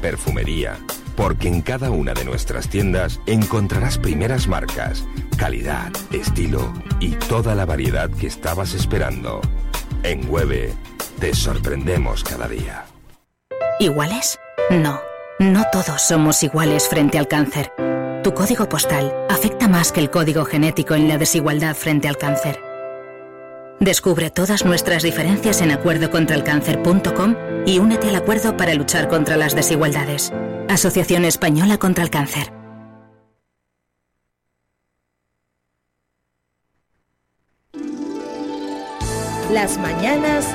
Perfumería. 0.00 0.78
Porque 1.16 1.48
en 1.48 1.62
cada 1.62 1.90
una 1.90 2.12
de 2.14 2.24
nuestras 2.24 2.68
tiendas 2.68 3.20
encontrarás 3.26 3.98
primeras 3.98 4.48
marcas, 4.48 5.04
calidad, 5.36 5.90
estilo 6.12 6.72
y 7.00 7.10
toda 7.10 7.54
la 7.54 7.64
variedad 7.64 8.10
que 8.10 8.26
estabas 8.26 8.74
esperando. 8.74 9.40
En 10.02 10.30
Hueve, 10.30 10.74
te 11.18 11.34
sorprendemos 11.34 12.22
cada 12.22 12.48
día. 12.48 12.84
¿Iguales? 13.80 14.38
No, 14.70 15.00
no 15.38 15.64
todos 15.72 16.02
somos 16.02 16.42
iguales 16.42 16.88
frente 16.88 17.18
al 17.18 17.28
cáncer. 17.28 17.72
Tu 18.22 18.34
código 18.34 18.68
postal 18.68 19.14
afecta 19.30 19.68
más 19.68 19.92
que 19.92 20.00
el 20.00 20.10
código 20.10 20.44
genético 20.44 20.94
en 20.94 21.08
la 21.08 21.16
desigualdad 21.16 21.76
frente 21.76 22.08
al 22.08 22.16
cáncer. 22.16 22.65
Descubre 23.80 24.30
todas 24.30 24.64
nuestras 24.64 25.02
diferencias 25.02 25.60
en 25.60 25.70
acuerdocontralcáncer.com 25.70 27.36
y 27.66 27.78
únete 27.78 28.08
al 28.08 28.16
acuerdo 28.16 28.56
para 28.56 28.72
luchar 28.74 29.08
contra 29.08 29.36
las 29.36 29.54
desigualdades. 29.54 30.32
Asociación 30.68 31.26
Española 31.26 31.76
contra 31.76 32.02
el 32.02 32.10
Cáncer. 32.10 32.52
Las 39.52 39.78
mañanas 39.78 40.46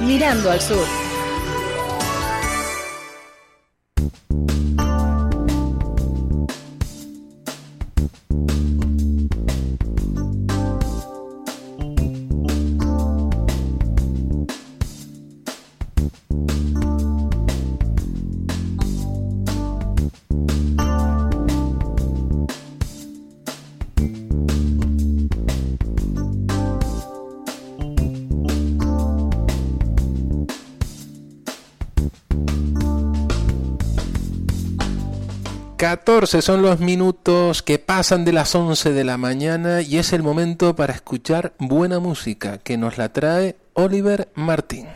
mirando 0.00 0.50
al 0.50 0.60
sur. 0.60 1.09
Catorce 35.80 36.42
son 36.42 36.60
los 36.60 36.78
minutos 36.78 37.62
que 37.62 37.78
pasan 37.78 38.26
de 38.26 38.34
las 38.34 38.54
11 38.54 38.92
de 38.92 39.02
la 39.02 39.16
mañana 39.16 39.80
y 39.80 39.96
es 39.96 40.12
el 40.12 40.22
momento 40.22 40.76
para 40.76 40.92
escuchar 40.92 41.54
buena 41.58 42.00
música 42.00 42.58
que 42.58 42.76
nos 42.76 42.98
la 42.98 43.14
trae 43.14 43.56
Oliver 43.72 44.28
Martín. 44.34 44.88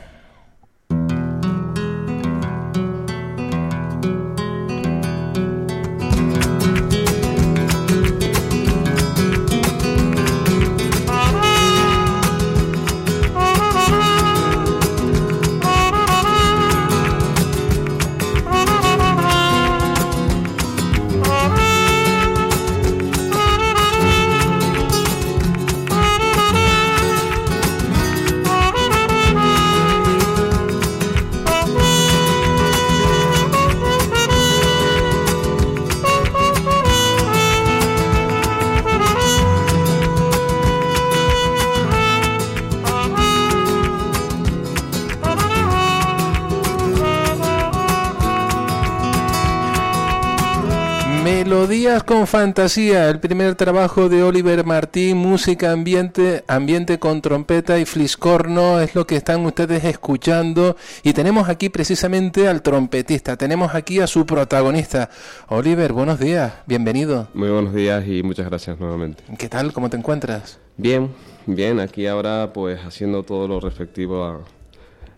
Melodías 51.54 52.02
con 52.02 52.26
fantasía, 52.26 53.08
el 53.08 53.20
primer 53.20 53.54
trabajo 53.54 54.08
de 54.08 54.24
Oliver 54.24 54.66
Martín, 54.66 55.18
música 55.18 55.70
ambiente, 55.70 56.42
ambiente 56.48 56.98
con 56.98 57.22
trompeta 57.22 57.78
y 57.78 57.84
fliscorno, 57.84 58.80
es 58.80 58.96
lo 58.96 59.06
que 59.06 59.14
están 59.14 59.46
ustedes 59.46 59.84
escuchando 59.84 60.74
y 61.04 61.12
tenemos 61.12 61.48
aquí 61.48 61.68
precisamente 61.68 62.48
al 62.48 62.60
trompetista, 62.60 63.36
tenemos 63.36 63.72
aquí 63.76 64.00
a 64.00 64.08
su 64.08 64.26
protagonista. 64.26 65.10
Oliver, 65.46 65.92
buenos 65.92 66.18
días, 66.18 66.52
bienvenido. 66.66 67.28
Muy 67.34 67.50
buenos 67.50 67.72
días 67.72 68.04
y 68.04 68.24
muchas 68.24 68.46
gracias 68.46 68.80
nuevamente. 68.80 69.22
¿Qué 69.38 69.48
tal? 69.48 69.72
¿Cómo 69.72 69.88
te 69.88 69.96
encuentras? 69.96 70.58
Bien, 70.76 71.12
bien, 71.46 71.78
aquí 71.78 72.08
ahora 72.08 72.50
pues 72.52 72.80
haciendo 72.84 73.22
todo 73.22 73.46
lo 73.46 73.60
respectivo 73.60 74.24
a, 74.24 74.40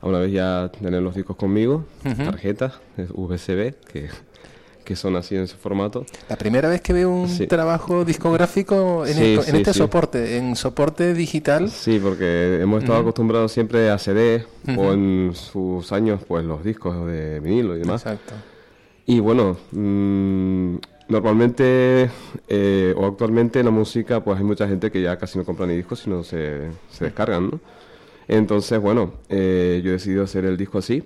a 0.02 0.06
una 0.06 0.18
vez 0.18 0.32
ya 0.32 0.70
tener 0.78 1.00
los 1.00 1.14
discos 1.14 1.36
conmigo, 1.36 1.86
tarjetas, 2.02 2.74
USB, 3.14 3.72
que 3.90 4.10
que 4.86 4.96
son 4.96 5.16
así 5.16 5.34
en 5.34 5.42
ese 5.42 5.56
formato. 5.56 6.06
La 6.28 6.36
primera 6.36 6.68
vez 6.68 6.80
que 6.80 6.92
veo 6.92 7.10
un 7.10 7.48
trabajo 7.48 8.04
discográfico 8.04 9.04
en, 9.04 9.18
en 9.18 9.56
este 9.56 9.74
soporte, 9.74 10.38
en 10.38 10.54
soporte 10.54 11.12
digital. 11.12 11.68
Sí, 11.68 11.98
porque 12.02 12.60
hemos 12.62 12.82
estado 12.82 13.00
acostumbrados 13.00 13.50
siempre 13.52 13.90
a 13.90 13.98
CD 13.98 14.46
o 14.76 14.92
en 14.92 15.32
sus 15.34 15.92
años 15.92 16.20
pues 16.26 16.44
los 16.44 16.64
discos 16.64 17.04
de 17.06 17.40
vinilo 17.40 17.76
y 17.76 17.80
demás. 17.80 18.02
Exacto. 18.02 18.34
Y 19.06 19.18
bueno, 19.18 19.56
mm, 19.72 20.76
normalmente 21.08 22.08
eh, 22.48 22.94
o 22.96 23.06
actualmente 23.06 23.62
la 23.64 23.70
música 23.70 24.22
pues 24.22 24.38
hay 24.38 24.44
mucha 24.44 24.68
gente 24.68 24.92
que 24.92 25.02
ya 25.02 25.18
casi 25.18 25.36
no 25.36 25.44
compra 25.44 25.66
ni 25.66 25.76
discos 25.76 25.98
sino 25.98 26.22
se, 26.22 26.70
se 26.90 27.04
descargan, 27.04 27.50
¿no? 27.50 27.60
Entonces, 28.28 28.80
bueno, 28.80 29.14
eh, 29.28 29.80
yo 29.84 29.90
he 29.90 29.92
decidido 29.94 30.24
hacer 30.24 30.44
el 30.44 30.56
disco 30.56 30.78
así 30.78 31.04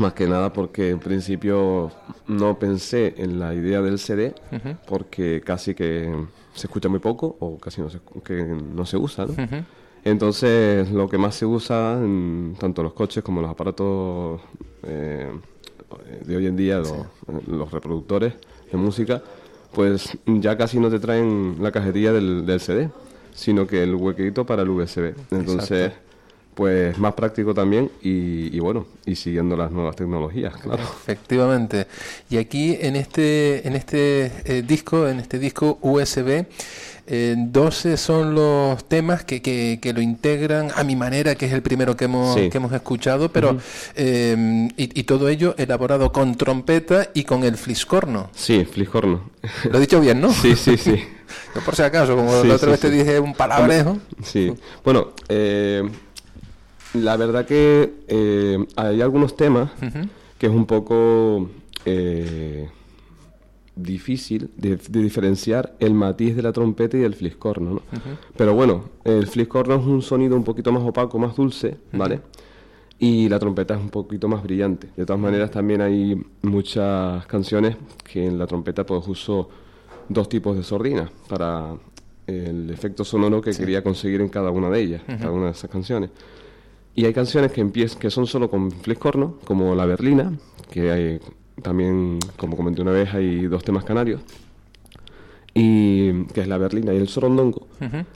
más 0.00 0.12
que 0.14 0.26
nada 0.26 0.52
porque 0.52 0.90
en 0.90 0.98
principio 0.98 1.90
no 2.26 2.58
pensé 2.58 3.14
en 3.18 3.38
la 3.38 3.54
idea 3.54 3.80
del 3.80 3.98
CD, 3.98 4.34
porque 4.86 5.42
casi 5.44 5.74
que 5.74 6.14
se 6.54 6.66
escucha 6.66 6.88
muy 6.88 6.98
poco 6.98 7.36
o 7.40 7.58
casi 7.58 7.80
no 7.80 7.90
se, 7.90 8.00
que 8.24 8.44
no 8.44 8.86
se 8.86 8.96
usa, 8.96 9.26
¿no? 9.26 9.34
Entonces, 10.04 10.90
lo 10.90 11.08
que 11.08 11.18
más 11.18 11.34
se 11.34 11.44
usa, 11.44 11.94
en 11.94 12.56
tanto 12.58 12.82
los 12.82 12.92
coches 12.92 13.22
como 13.22 13.42
los 13.42 13.50
aparatos 13.50 14.40
eh, 14.84 15.30
de 16.24 16.36
hoy 16.36 16.46
en 16.46 16.56
día, 16.56 16.78
los, 16.78 17.70
reproductores 17.70 18.34
de 18.70 18.78
música, 18.78 19.22
pues 19.72 20.16
ya 20.26 20.56
casi 20.56 20.78
no 20.78 20.88
te 20.88 20.98
traen 20.98 21.56
la 21.60 21.72
cajetilla 21.72 22.12
del, 22.12 22.46
del 22.46 22.60
CD, 22.60 22.90
sino 23.34 23.66
que 23.66 23.82
el 23.82 23.94
huequito 23.94 24.46
para 24.46 24.62
el 24.62 24.70
USB. 24.70 25.14
Entonces 25.30 25.92
pues 26.58 26.98
más 26.98 27.14
práctico 27.14 27.54
también 27.54 27.88
y, 28.02 28.58
bueno, 28.58 28.84
y 29.06 29.14
siguiendo 29.14 29.56
las 29.56 29.70
nuevas 29.70 29.94
tecnologías, 29.94 30.56
claro. 30.56 30.82
Efectivamente. 30.82 31.86
Y 32.28 32.36
aquí 32.36 32.76
en 32.80 32.96
este, 32.96 33.64
en 33.64 33.76
este 33.76 34.32
eh, 34.44 34.64
disco, 34.66 35.06
en 35.06 35.20
este 35.20 35.38
disco 35.38 35.78
USB, 35.82 36.46
eh, 37.06 37.36
12 37.38 37.96
son 37.96 38.34
los 38.34 38.88
temas 38.88 39.22
que, 39.22 39.40
que, 39.40 39.92
lo 39.92 40.00
integran 40.00 40.72
a 40.74 40.82
mi 40.82 40.96
manera, 40.96 41.36
que 41.36 41.46
es 41.46 41.52
el 41.52 41.62
primero 41.62 41.96
que 41.96 42.06
hemos, 42.06 42.34
que 42.34 42.50
hemos 42.52 42.72
escuchado, 42.72 43.28
pero 43.30 43.56
em, 43.94 44.68
y, 44.76 45.04
todo 45.04 45.28
ello 45.28 45.54
elaborado 45.58 46.10
con 46.10 46.34
trompeta 46.34 47.08
y 47.14 47.22
con 47.22 47.44
el 47.44 47.56
fliscorno. 47.56 48.30
Sí, 48.34 48.64
fliscorno. 48.64 49.30
Lo 49.70 49.78
he 49.78 49.80
dicho 49.80 50.00
bien, 50.00 50.20
¿no? 50.20 50.32
Sí, 50.32 50.56
sí, 50.56 50.76
sí. 50.76 51.00
por 51.64 51.76
si 51.76 51.82
acaso, 51.82 52.16
como 52.16 52.42
la 52.42 52.56
otra 52.56 52.72
vez 52.72 52.80
te 52.80 52.90
dije 52.90 53.20
un 53.20 53.34
palabrejo. 53.34 53.98
Sí. 54.24 54.52
Bueno, 54.84 55.12
eh, 55.28 55.88
la 56.98 57.16
verdad 57.16 57.46
que 57.46 57.94
eh, 58.08 58.58
hay 58.76 59.00
algunos 59.00 59.36
temas 59.36 59.70
que 60.38 60.46
es 60.46 60.52
un 60.52 60.66
poco 60.66 61.50
eh, 61.84 62.68
difícil 63.74 64.50
de, 64.56 64.76
diferenciar 64.76 65.74
el 65.80 65.94
matiz 65.94 66.36
de 66.36 66.42
la 66.42 66.52
trompeta 66.52 66.96
y 66.96 67.00
del 67.00 67.14
fliscorno, 67.14 67.74
¿no? 67.74 67.82
Pero 68.36 68.54
bueno, 68.54 68.84
el 69.04 69.26
fliscorno 69.26 69.76
es 69.76 69.86
un 69.86 70.02
sonido 70.02 70.36
un 70.36 70.44
poquito 70.44 70.72
más 70.72 70.82
opaco, 70.82 71.18
más 71.18 71.34
dulce, 71.36 71.76
¿vale? 71.92 72.20
y 72.98 73.28
la 73.28 73.38
trompeta 73.38 73.74
es 73.74 73.80
un 73.80 73.90
poquito 73.90 74.28
más 74.28 74.42
brillante. 74.42 74.88
De 74.96 75.06
todas 75.06 75.20
maneras, 75.20 75.50
también 75.50 75.80
hay 75.80 76.20
muchas 76.42 77.24
canciones 77.26 77.76
que 78.04 78.26
en 78.26 78.38
la 78.38 78.46
trompeta 78.46 78.84
pues 78.84 79.06
uso 79.06 79.48
dos 80.08 80.28
tipos 80.28 80.56
de 80.56 80.64
sordina 80.64 81.10
para 81.28 81.74
el 82.26 82.70
efecto 82.70 83.04
sonoro 83.04 83.40
que 83.40 83.52
quería 83.52 83.82
conseguir 83.82 84.20
en 84.20 84.28
cada 84.28 84.50
una 84.50 84.68
de 84.68 84.80
ellas, 84.80 85.02
cada 85.06 85.30
una 85.30 85.46
de 85.46 85.52
esas 85.52 85.70
canciones. 85.70 86.10
Y 86.98 87.06
hay 87.06 87.14
canciones 87.14 87.52
que 87.52 87.60
empiezan, 87.60 88.00
que 88.00 88.10
son 88.10 88.26
solo 88.26 88.50
con 88.50 88.72
fliscorno, 88.72 89.38
como 89.44 89.72
La 89.76 89.86
Berlina, 89.86 90.32
que 90.68 90.90
hay 90.90 91.20
también, 91.62 92.18
como 92.36 92.56
comenté 92.56 92.82
una 92.82 92.90
vez, 92.90 93.14
hay 93.14 93.46
dos 93.46 93.62
temas 93.62 93.84
canarios, 93.84 94.20
y 95.54 96.24
que 96.24 96.40
es 96.40 96.48
La 96.48 96.58
Berlina 96.58 96.92
y 96.92 96.96
el 96.96 97.06
Sorondongo. 97.06 97.68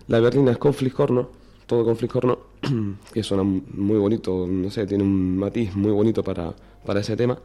La 0.09 0.19
Berlina 0.19 0.51
es 0.51 0.59
con 0.59 0.75
fliscorno, 0.75 1.29
todo 1.67 1.85
con 1.85 1.97
fliscorno, 1.97 2.41
que 3.15 3.23
suena 3.23 3.45
muy 3.45 3.99
bonito, 3.99 4.49
no 4.49 4.69
sé, 4.69 4.85
tiene 4.85 5.05
un 5.05 5.39
matiz 5.39 5.77
muy 5.77 5.93
bonito 5.93 6.25
para, 6.25 6.53
para 6.85 6.99
ese 6.99 7.17
tema. 7.17 7.39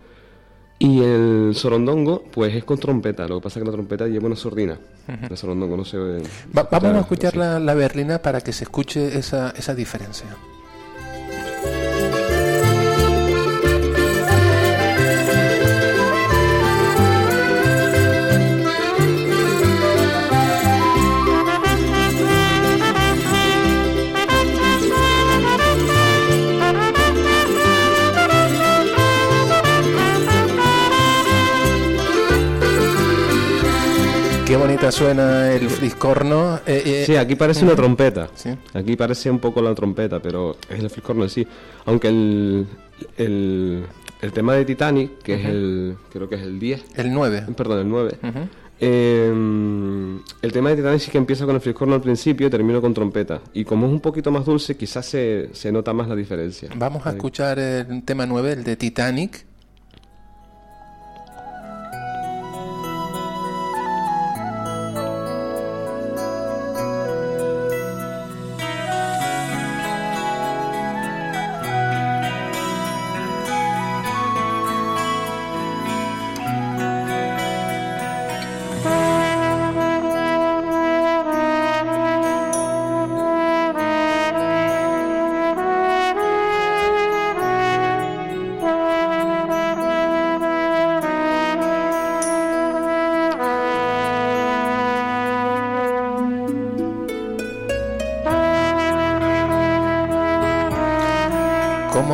Y 0.80 1.01
el 1.01 1.51
sorondongo, 1.54 2.24
pues 2.31 2.56
es 2.56 2.63
con 2.63 2.80
trompeta. 2.80 3.28
Lo 3.28 3.36
que 3.36 3.44
pasa 3.44 3.60
es 3.60 3.63
que 3.63 3.69
la 3.69 3.74
trompeta 3.74 4.07
lleva 4.07 4.25
una 4.25 4.36
sordina. 4.36 4.80
El 5.30 5.38
sorondongo 5.38 5.78
no 5.78 5.86
se 5.86 5.98
ve. 6.00 6.24
vamos 6.51 6.83
a 6.83 7.00
escuchar 7.00 7.38
la, 7.38 7.60
la, 7.60 7.75
berlina 7.75 8.24
para 8.24 8.42
que 8.42 8.54
se 8.54 8.63
escuche 8.63 9.19
esa, 9.19 9.51
esa 9.51 9.75
diferencia. 9.75 10.36
Qué 34.48 34.56
bonita 34.56 34.94
suena 34.94 35.52
el 35.52 35.70
fliscorno. 35.70 36.62
Eh, 36.66 36.82
eh, 36.86 37.04
sí, 37.06 37.18
aquí 37.18 37.36
parece 37.36 37.66
una 37.66 37.76
trompeta. 37.76 38.30
Aquí 38.74 38.96
parece 38.96 39.30
un 39.30 39.40
poco 39.40 39.62
la 39.62 39.76
trompeta, 39.76 40.22
pero 40.22 40.56
es 40.70 40.80
el 40.80 40.90
fliscorno 40.90 41.28
sí. 41.28 41.46
Aunque 41.84 42.08
el, 42.08 42.66
el, 43.18 44.32
tema 44.32 44.54
de 44.54 44.64
Titanic, 44.64 45.22
que 45.22 45.34
es 45.34 45.46
el, 45.46 45.98
creo 46.14 46.30
que 46.30 46.36
es 46.36 46.44
el 46.44 46.60
10. 46.60 46.86
El 46.96 47.12
9. 47.12 47.48
Perdón, 47.58 47.80
el 47.80 47.90
9. 47.90 48.18
Em, 48.80 50.20
el 50.42 50.52
tema 50.54 50.70
de 50.70 50.78
Titanic 50.78 51.02
sí 51.02 51.12
que 51.12 51.18
empieza 51.18 51.46
con 51.46 51.56
el 51.56 51.60
fliscorno 51.60 51.96
al 51.96 52.02
principio 52.02 52.48
y 52.48 52.50
termina 52.50 52.80
con 52.80 52.94
trompeta. 52.94 53.42
Y 53.54 53.66
como 53.66 53.88
es 53.88 53.92
un 53.92 54.00
poquito 54.00 54.32
más 54.32 54.46
dulce, 54.46 54.78
quizás 54.78 55.06
se, 55.06 55.50
se 55.52 55.74
nota 55.74 55.92
más 55.92 56.08
la 56.08 56.16
diferencia. 56.16 56.70
Vamos 56.78 57.06
a 57.06 57.10
escuchar 57.10 57.60
el 57.60 58.02
tema 58.04 58.26
9, 58.26 58.54
el 58.54 58.64
de 58.64 58.78
Titanic. 58.78 59.47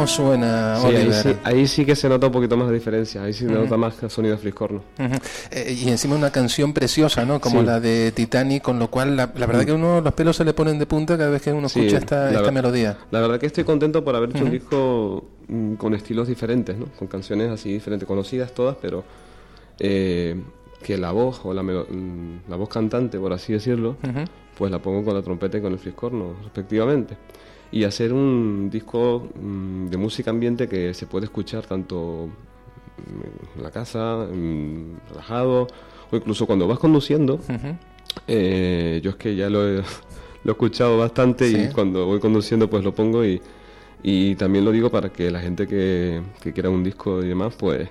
Suena, 0.08 0.78
ahí 1.44 1.68
sí, 1.68 1.86
que 1.86 1.96
se 1.96 2.10
nota 2.10 2.28
un 2.28 2.34
poquito 2.34 2.58
más 2.58 2.68
la 2.68 2.74
diferencia, 2.74 3.24
ahí 3.24 3.34
sí 3.34 3.46
se 3.46 3.52
nota 3.52 3.78
más 3.78 4.02
el 4.02 4.10
sonido 4.10 4.36
de 4.36 4.42
fliscorno. 4.42 4.82
Eh, 5.52 5.78
y 5.84 5.90
encima 5.90 6.16
una 6.16 6.32
canción 6.32 6.74
preciosa, 6.74 7.26
¿no? 7.26 7.40
Como 7.40 7.62
la 7.62 7.80
de 7.80 8.12
Titanic, 8.12 8.64
con 8.64 8.80
lo 8.80 8.90
cual 8.90 9.16
la, 9.16 9.28
verdad 9.28 9.64
mm. 9.64 9.66
que 9.66 9.72
uno 9.74 10.02
los 10.02 10.14
pelos 10.14 10.36
se 10.36 10.46
le 10.46 10.54
ponen 10.54 10.80
de 10.80 10.86
punta 10.86 11.18
cada 11.18 11.30
vez 11.30 11.42
que 11.42 11.52
uno 11.52 11.68
escucha 11.68 11.98
esta, 11.98 12.32
esta 12.32 12.52
melodía. 12.52 12.98
La 13.12 13.20
verdad 13.20 13.40
que 13.40 13.46
estoy 13.46 13.64
contento 13.64 14.04
por 14.04 14.16
haber 14.16 14.30
hecho 14.30 14.44
un 14.44 14.52
disco 14.52 15.26
mm, 15.48 15.74
con 15.76 15.94
estilos 15.94 16.28
diferentes, 16.28 16.78
¿no? 16.78 16.86
Con 16.98 17.08
canciones 17.08 17.50
así 17.52 17.72
diferentes, 17.72 18.08
conocidas 18.08 18.54
todas, 18.54 18.78
pero 18.82 19.04
eh, 19.80 20.42
que 20.84 20.98
la 20.98 21.12
voz 21.12 21.42
o 21.44 21.54
la, 21.54 21.64
mm, 21.64 22.44
la 22.50 22.56
voz 22.56 22.70
cantante, 22.70 23.20
por 23.20 23.34
así 23.34 23.54
decirlo, 23.54 23.98
pues 24.58 24.72
la 24.72 24.80
pongo 24.80 25.04
con 25.04 25.14
la 25.14 25.22
trompeta 25.22 25.58
y 25.58 25.62
con 25.62 25.74
el 25.74 25.80
fliscorno, 25.80 26.36
respectivamente 26.44 27.16
y 27.74 27.86
hacer 27.86 28.14
un 28.14 28.70
disco 28.72 29.28
mm, 29.34 29.88
de 29.88 29.98
música 29.98 30.30
ambiente 30.30 30.68
que 30.68 30.94
se 30.94 31.08
puede 31.08 31.26
escuchar 31.26 31.66
tanto 31.66 32.30
en 33.58 33.64
la 33.64 33.72
casa, 33.72 34.28
relajado, 35.10 35.68
o 36.12 36.16
incluso 36.16 36.46
cuando 36.46 36.68
vas 36.68 36.78
conduciendo. 36.78 37.40
Eh, 38.28 39.02
yo 39.04 39.10
es 39.10 39.16
que 39.16 39.36
ya 39.36 39.50
lo 39.50 39.68
he, 39.68 39.78
lo 39.78 39.84
he 40.46 40.52
escuchado 40.52 41.00
bastante 41.00 41.50
y 41.50 41.74
cuando 41.74 42.06
voy 42.06 42.20
conduciendo 42.20 42.70
pues 42.70 42.84
lo 42.84 42.94
pongo 42.94 43.26
y, 43.26 43.42
y 44.04 44.36
también 44.36 44.66
lo 44.66 44.72
digo 44.72 44.92
para 44.92 45.10
que 45.10 45.32
la 45.32 45.42
gente 45.42 45.68
que, 45.68 46.22
que 46.44 46.54
quiera 46.54 46.70
un 46.70 46.84
disco 46.84 47.24
y 47.24 47.28
demás 47.30 47.56
pues 47.58 47.90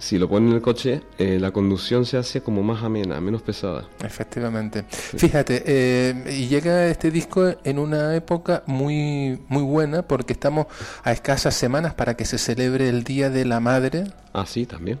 si 0.00 0.18
lo 0.18 0.30
ponen 0.30 0.48
en 0.48 0.54
el 0.56 0.62
coche, 0.62 1.02
eh, 1.18 1.38
la 1.38 1.50
conducción 1.50 2.06
se 2.06 2.16
hace 2.16 2.40
como 2.40 2.62
más 2.62 2.82
amena, 2.82 3.20
menos 3.20 3.42
pesada. 3.42 3.86
Efectivamente. 4.02 4.86
Fíjate, 4.88 5.62
eh, 5.66 6.24
y 6.38 6.48
llega 6.48 6.86
este 6.86 7.10
disco 7.10 7.54
en 7.64 7.78
una 7.78 8.16
época 8.16 8.62
muy, 8.64 9.38
muy 9.48 9.62
buena 9.62 10.00
porque 10.00 10.32
estamos 10.32 10.68
a 11.04 11.12
escasas 11.12 11.54
semanas 11.54 11.92
para 11.92 12.16
que 12.16 12.24
se 12.24 12.38
celebre 12.38 12.88
el 12.88 13.04
Día 13.04 13.28
de 13.28 13.44
la 13.44 13.60
Madre. 13.60 14.04
Ah, 14.32 14.46
sí, 14.46 14.64
también. 14.64 14.98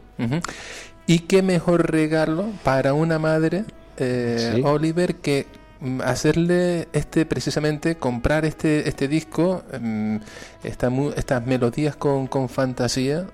Y 1.06 1.20
qué 1.20 1.42
mejor 1.42 1.90
regalo 1.90 2.50
para 2.62 2.92
una 2.92 3.18
madre, 3.18 3.64
eh, 3.96 4.60
Oliver, 4.64 5.14
que 5.14 5.46
mm, 5.80 6.02
hacerle 6.02 6.88
este 6.92 7.24
precisamente 7.24 7.96
comprar 7.96 8.44
este 8.44 8.86
este 8.86 9.08
disco 9.08 9.62
mm, 9.80 10.16
estas 10.62 11.46
melodías 11.46 11.96
con, 11.96 12.26
con 12.26 12.50
fantasía 12.50 13.26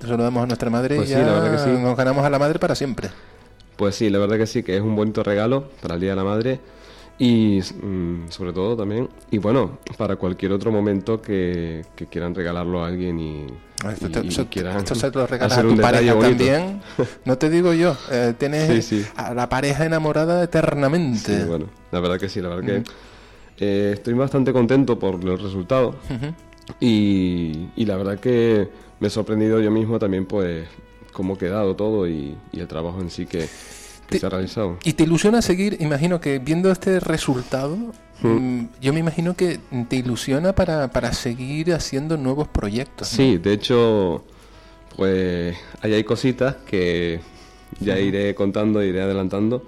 saludamos 0.00 0.42
a 0.42 0.46
nuestra 0.46 0.70
madre 0.70 0.96
pues 0.96 1.08
y 1.08 1.12
ya 1.12 1.22
nos 1.22 1.96
ganamos 1.96 2.24
a 2.24 2.30
la 2.30 2.38
madre 2.38 2.58
para 2.58 2.74
siempre. 2.74 3.10
Pues 3.76 3.94
sí, 3.94 4.10
la 4.10 4.18
verdad 4.18 4.36
que 4.38 4.46
sí, 4.46 4.62
que 4.62 4.76
es 4.76 4.82
un 4.82 4.96
bonito 4.96 5.22
regalo 5.22 5.68
para 5.80 5.94
el 5.94 6.00
Día 6.00 6.10
de 6.10 6.16
la 6.16 6.24
Madre 6.24 6.60
y 7.18 7.60
mm, 7.60 8.28
sobre 8.28 8.52
todo 8.52 8.76
también, 8.76 9.08
y 9.30 9.38
bueno, 9.38 9.78
para 9.96 10.16
cualquier 10.16 10.52
otro 10.52 10.70
momento 10.70 11.20
que, 11.20 11.84
quieran 12.10 12.34
regalarlo 12.34 12.84
a 12.84 12.88
alguien 12.88 13.18
y, 13.18 13.46
esto, 14.24 14.46
quieran 14.48 14.86
se 14.86 15.10
lo 15.10 15.26
regalas 15.26 15.58
a 15.58 15.62
tu 15.62 15.76
pareja 15.76 16.18
también. 16.18 16.80
No 17.24 17.38
te 17.38 17.50
digo 17.50 17.72
yo, 17.72 17.96
eh, 18.10 18.34
tienes 18.38 18.92
a 19.16 19.34
la 19.34 19.48
pareja 19.48 19.84
enamorada 19.84 20.42
eternamente. 20.42 21.40
Sí, 21.40 21.44
bueno, 21.46 21.66
la 21.90 22.00
verdad 22.00 22.18
que 22.18 22.28
sí, 22.28 22.40
la 22.40 22.48
verdad 22.50 22.64
que 22.64 22.82
eh, 23.64 23.92
estoy 23.94 24.14
bastante 24.14 24.52
contento 24.52 24.98
por 24.98 25.16
el 25.16 25.38
resultado 25.38 25.96
y, 26.80 27.68
y 27.74 27.84
la 27.84 27.96
verdad 27.96 28.18
que 28.20 28.68
me 29.00 29.08
he 29.08 29.10
sorprendido 29.10 29.60
yo 29.60 29.70
mismo 29.70 29.98
también, 29.98 30.26
pues, 30.26 30.66
cómo 31.12 31.34
ha 31.34 31.38
quedado 31.38 31.74
todo 31.76 32.08
y, 32.08 32.36
el 32.52 32.66
trabajo 32.66 33.00
en 33.00 33.10
sí 33.10 33.26
que, 33.26 33.48
se 34.10 34.24
ha 34.24 34.28
realizado. 34.28 34.78
¿Y 34.84 34.94
te 34.94 35.02
ilusiona 35.02 35.42
seguir? 35.42 35.76
Imagino 35.80 36.20
que 36.20 36.38
viendo 36.38 36.70
este 36.70 36.98
resultado, 37.00 37.76
hmm. 38.22 38.28
mm, 38.28 38.68
yo 38.80 38.92
me 38.92 39.00
imagino 39.00 39.34
que 39.34 39.60
te 39.88 39.96
ilusiona 39.96 40.54
para, 40.54 40.88
para 40.88 41.12
seguir 41.12 41.72
haciendo 41.74 42.16
nuevos 42.16 42.48
proyectos. 42.48 43.08
Sí, 43.08 43.36
de 43.36 43.52
hecho, 43.52 44.24
pues 44.96 45.56
ahí 45.82 45.92
hay 45.92 46.04
cositas 46.04 46.56
que 46.66 47.20
ya 47.80 47.98
iré 47.98 48.34
contando, 48.34 48.82
iré 48.82 49.02
adelantando. 49.02 49.64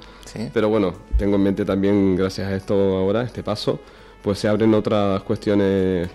Pero 0.53 0.69
bueno, 0.69 0.95
tengo 1.19 1.37
en 1.37 1.43
mente 1.43 1.65
también, 1.65 2.17
gracias 2.17 2.49
a 2.49 2.55
esto 2.55 2.75
ahora, 2.97 3.23
este 3.23 3.43
paso, 3.43 3.81
pues 4.23 4.39
se 4.39 4.49
abren 4.49 4.73
otras 4.75 5.23
cuestiones 5.23 6.09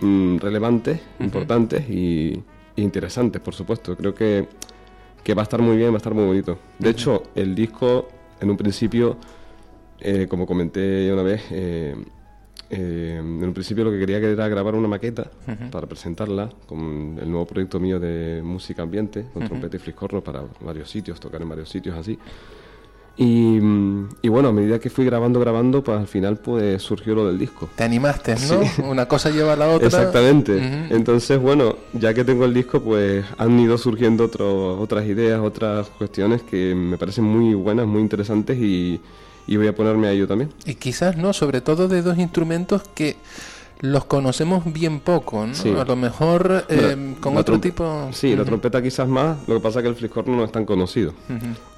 mm, 0.00 0.38
relevantes, 0.38 1.00
importantes 1.20 1.88
y, 1.88 2.42
interesantes, 2.76 3.40
por 3.40 3.54
supuesto. 3.54 3.96
Creo 3.96 4.14
que, 4.14 4.48
que, 5.22 5.34
va 5.34 5.42
a 5.42 5.44
estar 5.44 5.60
muy 5.60 5.76
bien, 5.76 5.90
va 5.90 5.94
a 5.94 5.96
estar 5.98 6.14
muy 6.14 6.24
bonito. 6.24 6.58
De 6.78 6.90
hecho, 6.90 7.24
el 7.34 7.54
disco, 7.54 8.08
en 8.40 8.50
un 8.50 8.56
principio, 8.56 9.16
eh, 10.00 10.26
como 10.28 10.46
comenté 10.46 11.12
una 11.12 11.22
vez, 11.22 11.42
eh, 11.50 11.94
eh, 12.70 13.16
en 13.18 13.42
un 13.44 13.52
principio 13.52 13.84
lo 13.84 13.90
que 13.90 13.98
quería 13.98 14.18
era 14.18 14.46
grabar 14.48 14.76
una 14.76 14.86
maqueta 14.86 15.28
para 15.72 15.88
presentarla 15.88 16.48
con 16.66 17.18
el 17.20 17.28
nuevo 17.28 17.44
proyecto 17.44 17.80
mío 17.80 17.98
de 17.98 18.42
música 18.44 18.82
ambiente, 18.82 19.26
con 19.34 19.44
trompeta 19.44 19.76
y 19.76 19.80
fliscorno 19.80 20.22
para 20.22 20.44
varios 20.60 20.88
sitios, 20.88 21.18
tocar 21.18 21.42
en 21.42 21.48
varios 21.48 21.68
sitios 21.68 21.96
así. 21.96 22.16
Y, 23.22 23.60
y, 24.22 24.28
bueno, 24.28 24.48
a 24.48 24.52
medida 24.52 24.78
que 24.78 24.88
fui 24.88 25.04
grabando, 25.04 25.40
grabando, 25.40 25.84
pues 25.84 25.98
al 25.98 26.06
final 26.06 26.38
pues 26.38 26.80
surgió 26.80 27.14
lo 27.14 27.26
del 27.26 27.38
disco. 27.38 27.68
Te 27.76 27.84
animaste, 27.84 28.34
¿no? 28.48 28.88
Una 28.88 29.06
cosa 29.06 29.28
lleva 29.28 29.52
a 29.52 29.56
la 29.56 29.68
otra. 29.68 29.88
Exactamente. 29.88 30.86
Entonces, 30.88 31.38
bueno, 31.38 31.76
ya 31.92 32.14
que 32.14 32.24
tengo 32.24 32.46
el 32.46 32.54
disco, 32.54 32.80
pues 32.80 33.22
han 33.36 33.60
ido 33.60 33.76
surgiendo 33.76 34.24
otro, 34.24 34.80
otras 34.80 35.04
ideas, 35.04 35.38
otras 35.38 35.88
cuestiones 35.98 36.40
que 36.40 36.74
me 36.74 36.96
parecen 36.96 37.24
muy 37.24 37.52
buenas, 37.52 37.86
muy 37.86 38.00
interesantes 38.00 38.56
y, 38.56 39.02
y 39.46 39.56
voy 39.58 39.66
a 39.66 39.74
ponerme 39.74 40.08
a 40.08 40.12
ello 40.12 40.26
también. 40.26 40.48
Y 40.64 40.76
quizás, 40.76 41.18
¿no? 41.18 41.34
Sobre 41.34 41.60
todo 41.60 41.88
de 41.88 42.00
dos 42.00 42.16
instrumentos 42.16 42.84
que 42.94 43.16
los 43.82 44.04
conocemos 44.04 44.70
bien 44.70 45.00
poco, 45.00 45.46
¿no? 45.46 45.80
A 45.80 45.84
lo 45.84 45.96
mejor 45.96 46.66
eh, 46.68 47.14
con 47.20 47.36
otro 47.36 47.58
tipo... 47.58 48.10
Sí, 48.12 48.36
la 48.36 48.44
trompeta 48.44 48.82
quizás 48.82 49.08
más, 49.08 49.38
lo 49.46 49.54
que 49.54 49.60
pasa 49.60 49.78
es 49.78 49.84
que 49.84 49.88
el 49.88 49.94
fliscorno 49.94 50.36
no 50.36 50.44
es 50.44 50.52
tan 50.52 50.64
conocido. 50.66 51.14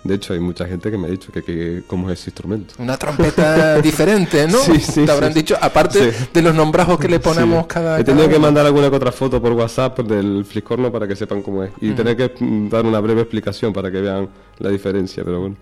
De 0.03 0.15
hecho, 0.15 0.33
hay 0.33 0.41
mucha 0.41 0.67
gente 0.67 0.91
que 0.91 0.99
me 0.99 1.07
ha 1.07 1.11
dicho 1.11 1.31
que, 1.33 1.45
que 1.45 1.85
cómo 1.87 2.11
es 2.11 2.19
ese 2.21 2.31
instrumento. 2.31 2.75
Una 2.79 2.97
trompeta 2.97 3.81
diferente, 3.83 4.49
¿no? 4.49 4.59
Sí, 4.59 4.81
sí. 4.81 5.05
Te 5.05 5.13
habrán 5.13 5.33
dicho, 5.33 5.57
aparte 5.61 6.13
de 6.33 6.43
los 6.43 6.55
nombrajos 6.55 6.99
que 6.99 7.09
le 7.09 7.21
ponemos 7.21 7.67
cada... 7.67 8.01
He 8.01 8.05
tenido 8.05 8.29
que 8.29 8.39
mandar 8.39 8.67
alguna 8.67 8.91
que 8.91 8.97
otra 8.97 9.13
foto 9.13 9.41
por 9.41 9.53
WhatsApp 9.53 10.01
del 10.01 10.45
fliscorno 10.45 10.91
para 10.91 11.07
que 11.07 11.15
sepan 11.15 11.41
cómo 11.43 11.63
es. 11.63 11.71
Y 11.81 11.93
tener 11.93 12.17
que 12.17 12.33
dar 12.69 12.85
una 12.85 12.99
breve 12.99 13.21
explicación 13.21 13.73
para 13.73 13.93
que 13.93 14.01
vean 14.01 14.29
la 14.59 14.71
diferencia, 14.71 15.23
pero 15.25 15.41
bueno. 15.41 15.57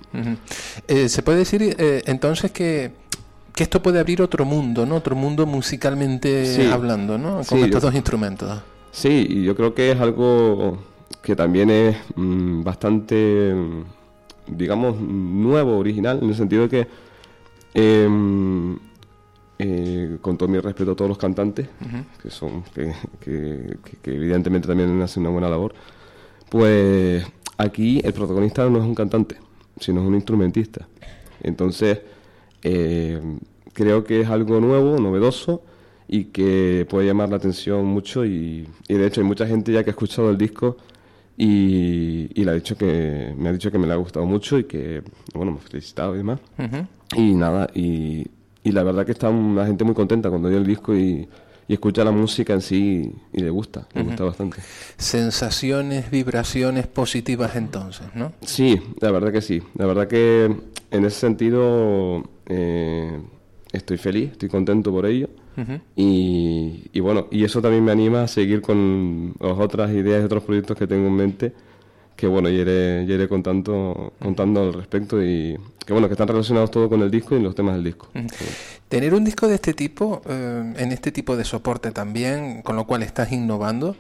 Eh, 0.89 1.09
Se 1.09 1.23
puede 1.23 1.39
decir 1.39 1.75
eh, 1.79 2.03
entonces 2.07 2.51
que 2.51 2.93
que 3.54 3.62
esto 3.62 3.83
puede 3.83 4.00
abrir 4.00 4.23
otro 4.23 4.45
mundo, 4.45 4.87
¿no? 4.87 4.97
Otro 4.97 5.16
mundo 5.16 5.47
musicalmente 5.47 6.69
hablando, 6.71 7.19
¿no? 7.19 7.42
Con 7.49 7.59
estos 7.61 7.83
dos 7.83 7.95
instrumentos. 7.95 8.61
Sí, 8.92 9.26
y 9.28 9.45
yo 9.45 9.54
creo 9.54 9.75
que 9.75 9.92
es 9.92 10.00
algo 10.00 10.78
que 11.23 11.37
también 11.37 11.71
es 11.71 11.97
mm, 12.16 12.62
bastante, 12.62 13.54
mm, 13.54 14.57
digamos, 14.57 15.00
nuevo, 15.00 15.78
original, 15.78 16.19
en 16.23 16.28
el 16.28 16.35
sentido 16.35 16.62
de 16.62 16.69
que, 16.69 16.88
em, 17.75 18.78
eh, 19.59 20.19
con 20.21 20.37
todo 20.38 20.49
mi 20.49 20.59
respeto 20.59 20.92
a 20.92 20.97
todos 20.97 21.09
los 21.09 21.19
cantantes, 21.19 21.69
que 22.23 22.30
son, 22.30 22.62
que, 22.75 22.92
que, 23.21 23.76
que, 24.02 24.14
evidentemente 24.14 24.66
también 24.66 25.00
hacen 25.02 25.23
una 25.23 25.30
buena 25.30 25.50
labor, 25.50 25.75
pues 26.49 27.25
aquí 27.59 28.00
el 28.02 28.12
protagonista 28.12 28.69
no 28.69 28.78
es 28.78 28.85
un 28.85 28.95
cantante, 28.95 29.37
sino 29.78 30.00
es 30.00 30.07
un 30.07 30.14
instrumentista. 30.14 30.88
Entonces, 31.42 32.00
eh, 32.62 33.21
creo 33.73 34.05
que 34.05 34.21
es 34.21 34.29
algo 34.29 34.61
nuevo, 34.61 34.99
novedoso 34.99 35.62
y 36.09 36.25
que 36.25 36.87
puede 36.88 37.07
llamar 37.07 37.31
la 37.31 37.37
atención 37.37 37.85
mucho 37.85 38.25
y, 38.25 38.67
de 38.88 39.07
hecho 39.07 39.21
hay 39.21 39.26
mucha 39.26 39.47
gente 39.47 39.73
ya 39.73 39.85
que 39.85 39.90
ha 39.90 39.93
escuchado 39.93 40.31
el 40.31 40.38
disco 40.38 40.76
y, 41.37 42.29
le 42.35 42.50
ha 42.50 42.55
dicho 42.55 42.76
que 42.76 43.33
me 43.37 43.49
ha 43.49 43.52
dicho 43.52 43.71
que 43.71 43.79
me 43.79 43.87
le 43.87 43.93
ha 43.93 43.97
gustado 43.97 44.26
mucho 44.26 44.59
y 44.59 44.64
que 44.64 45.02
bueno 45.35 45.52
me 45.52 45.59
ha 45.59 45.61
felicitado 45.61 46.14
y 46.14 46.19
demás. 46.19 46.40
Y 47.17 47.35
nada 47.35 47.69
y, 47.75 48.26
y, 48.62 48.73
la 48.73 48.83
verdad 48.83 49.07
que 49.07 49.12
está 49.12 49.31
una 49.31 49.67
gente 49.67 49.85
muy 49.85 49.95
contenta 49.95 50.31
cuando 50.31 50.49
dio 50.49 50.59
el 50.59 50.67
disco 50.67 50.95
y, 50.95 51.29
y 51.71 51.75
escucha 51.75 52.03
la 52.03 52.11
música 52.11 52.53
en 52.53 52.62
sí 52.62 53.12
y 53.33 53.41
le 53.41 53.49
gusta, 53.49 53.87
le 53.95 54.03
gusta 54.03 54.25
bastante. 54.25 54.61
Sensaciones, 54.97 56.11
vibraciones 56.11 56.89
positivas 56.89 57.55
entonces, 57.55 58.09
¿no? 58.12 58.33
Sí, 58.41 58.83
la 58.99 59.12
verdad 59.12 59.31
que 59.31 59.41
sí. 59.41 59.62
La 59.77 59.87
verdad 59.87 60.09
que 60.09 60.53
en 60.91 61.05
ese 61.05 61.21
sentido 61.21 62.25
eh, 62.47 63.23
estoy 63.71 63.99
feliz, 63.99 64.33
estoy 64.33 64.49
contento 64.49 64.91
por 64.91 65.07
ello. 65.07 65.29
y, 65.95 66.89
y, 66.93 66.99
bueno, 66.99 67.29
y 67.31 67.45
eso 67.45 67.62
también 67.62 67.85
me 67.85 67.93
anima 67.93 68.25
a 68.25 68.27
seguir 68.27 68.62
con 68.62 69.37
las 69.39 69.57
otras 69.57 69.93
ideas 69.93 70.23
y 70.23 70.25
otros 70.25 70.43
proyectos 70.43 70.77
que 70.77 70.89
tengo 70.89 71.07
en 71.07 71.15
mente 71.15 71.53
que 72.21 72.27
bueno, 72.27 72.50
ya 72.50 72.59
iré, 72.59 73.03
iré 73.05 73.29
contando, 73.29 74.12
contando 74.21 74.61
al 74.61 74.75
respecto 74.75 75.23
y 75.25 75.59
que 75.87 75.95
bueno, 75.95 76.07
que 76.07 76.12
están 76.12 76.29
relacionados 76.29 76.71
todo 76.71 76.87
con 76.91 77.00
el 77.00 77.11
disco 77.11 77.35
y 77.35 77.41
los 77.41 77.55
temas 77.55 77.77
del 77.77 77.85
disco. 77.85 78.09
Tener 78.91 79.15
un 79.15 79.25
disco 79.25 79.49
de 79.49 79.55
este 79.55 79.73
tipo, 79.73 80.21
eh, 80.29 80.75
en 80.77 80.93
este 80.93 81.12
tipo 81.12 81.35
de 81.35 81.47
soporte 81.47 81.93
también, 81.93 82.61
con 82.61 82.77
lo 82.77 82.87
cual 82.87 83.03
estás 83.03 83.33
innovando, 83.33 83.97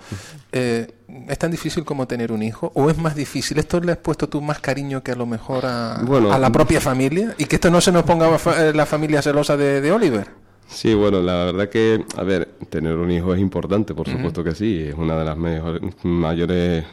eh, 0.52 0.88
¿es 1.28 1.38
tan 1.38 1.50
difícil 1.50 1.84
como 1.84 2.06
tener 2.06 2.30
un 2.30 2.42
hijo? 2.42 2.70
¿O 2.74 2.90
es 2.90 2.98
más 2.98 3.14
difícil? 3.14 3.58
¿Esto 3.58 3.80
le 3.80 3.92
has 3.92 3.98
puesto 3.98 4.28
tú 4.28 4.42
más 4.42 4.60
cariño 4.60 5.02
que 5.02 5.12
a 5.12 5.16
lo 5.16 5.24
mejor 5.24 5.64
a, 5.64 5.94
a 5.94 6.38
la 6.38 6.52
propia 6.52 6.82
familia? 6.82 7.34
¿Y 7.38 7.46
que 7.46 7.56
esto 7.56 7.70
no 7.70 7.80
se 7.80 7.90
nos 7.90 8.02
ponga 8.02 8.28
eh, 8.58 8.72
la 8.74 8.84
familia 8.84 9.22
celosa 9.22 9.56
de, 9.56 9.80
de 9.80 9.92
Oliver? 9.92 10.26
Sí, 10.68 10.92
bueno, 10.94 11.22
la 11.22 11.46
verdad 11.46 11.68
que, 11.70 12.04
a 12.16 12.22
ver, 12.22 12.48
tener 12.68 12.96
un 12.96 13.10
hijo 13.10 13.34
es 13.34 13.40
importante, 13.40 13.94
por 13.94 14.08
supuesto 14.08 14.44
que 14.44 14.54
sí, 14.54 14.84
es 14.88 14.94
una 14.94 15.18
de 15.18 15.24
las 15.24 15.36
mejores, 15.36 15.80
mayores 16.04 16.84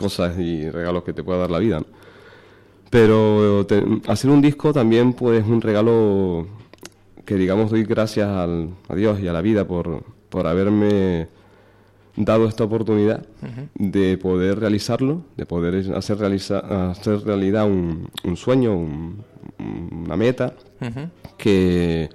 cosas 0.00 0.38
y 0.38 0.68
regalos 0.70 1.04
que 1.04 1.12
te 1.12 1.22
pueda 1.22 1.40
dar 1.40 1.50
la 1.50 1.58
vida. 1.58 1.82
Pero 2.88 3.66
hacer 4.08 4.30
un 4.30 4.40
disco 4.40 4.72
también 4.72 5.12
pues 5.12 5.46
un 5.46 5.60
regalo 5.60 6.48
que 7.24 7.36
digamos 7.36 7.70
doy 7.70 7.84
gracias 7.84 8.28
al, 8.28 8.70
a 8.88 8.94
Dios 8.96 9.20
y 9.20 9.28
a 9.28 9.32
la 9.32 9.42
vida 9.42 9.68
por, 9.68 10.02
por 10.30 10.46
haberme 10.46 11.28
dado 12.16 12.48
esta 12.48 12.64
oportunidad 12.64 13.24
de 13.74 14.18
poder 14.18 14.58
realizarlo, 14.58 15.22
de 15.36 15.46
poder 15.46 15.94
hacer, 15.94 16.18
hacer 16.24 17.20
realidad 17.20 17.66
un, 17.66 18.08
un 18.24 18.36
sueño, 18.36 18.76
una 18.76 20.16
meta, 20.16 20.54
que, 21.38 22.10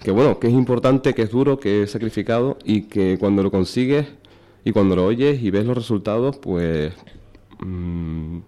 que 0.00 0.10
bueno, 0.10 0.38
que 0.38 0.46
es 0.46 0.52
importante, 0.52 1.14
que 1.14 1.22
es 1.22 1.30
duro, 1.30 1.58
que 1.58 1.82
es 1.82 1.90
sacrificado 1.90 2.58
y 2.64 2.82
que 2.82 3.16
cuando 3.18 3.42
lo 3.42 3.50
consigues 3.50 4.06
y 4.64 4.70
cuando 4.72 4.94
lo 4.94 5.06
oyes 5.06 5.42
y 5.42 5.50
ves 5.50 5.66
los 5.66 5.76
resultados, 5.76 6.36
pues 6.38 6.92
Mm, 7.64 8.40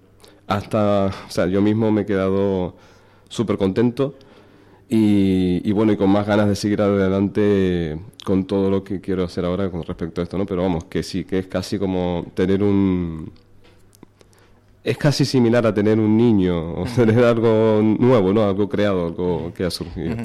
hasta, 0.47 1.06
o 1.06 1.30
sea, 1.30 1.47
yo 1.47 1.62
mismo 1.62 1.90
me 1.92 2.02
he 2.02 2.06
quedado 2.06 2.75
súper 3.28 3.56
contento 3.59 4.14
y, 4.88 5.73
bueno, 5.73 5.92
y 5.92 5.97
con 5.97 6.11
más 6.11 6.26
ganas 6.26 6.49
de 6.49 6.56
seguir 6.56 6.83
adelante 6.83 7.99
con 8.25 8.47
todo 8.47 8.71
lo 8.71 8.85
que 8.85 9.00
quiero 9.00 9.25
hacer 9.25 9.44
ahora 9.44 9.71
con 9.71 9.83
respecto 9.83 10.21
a 10.21 10.25
esto, 10.25 10.38
¿no? 10.38 10.47
Pero 10.47 10.62
vamos, 10.62 10.85
que 10.85 11.02
sí, 11.02 11.25
que 11.25 11.38
es 11.40 11.47
casi 11.47 11.78
como 11.78 12.26
tener 12.35 12.62
un, 12.62 13.33
es 14.85 14.99
casi 14.99 15.25
similar 15.25 15.67
a 15.67 15.73
tener 15.73 15.99
un 15.99 16.14
niño 16.14 16.75
o 16.75 16.85
tener 16.95 17.25
algo 17.25 17.81
nuevo, 17.83 18.35
¿no? 18.35 18.47
Algo 18.47 18.69
creado, 18.69 19.07
algo 19.07 19.53
que 19.55 19.64
ha 19.64 19.71
surgido. 19.71 20.17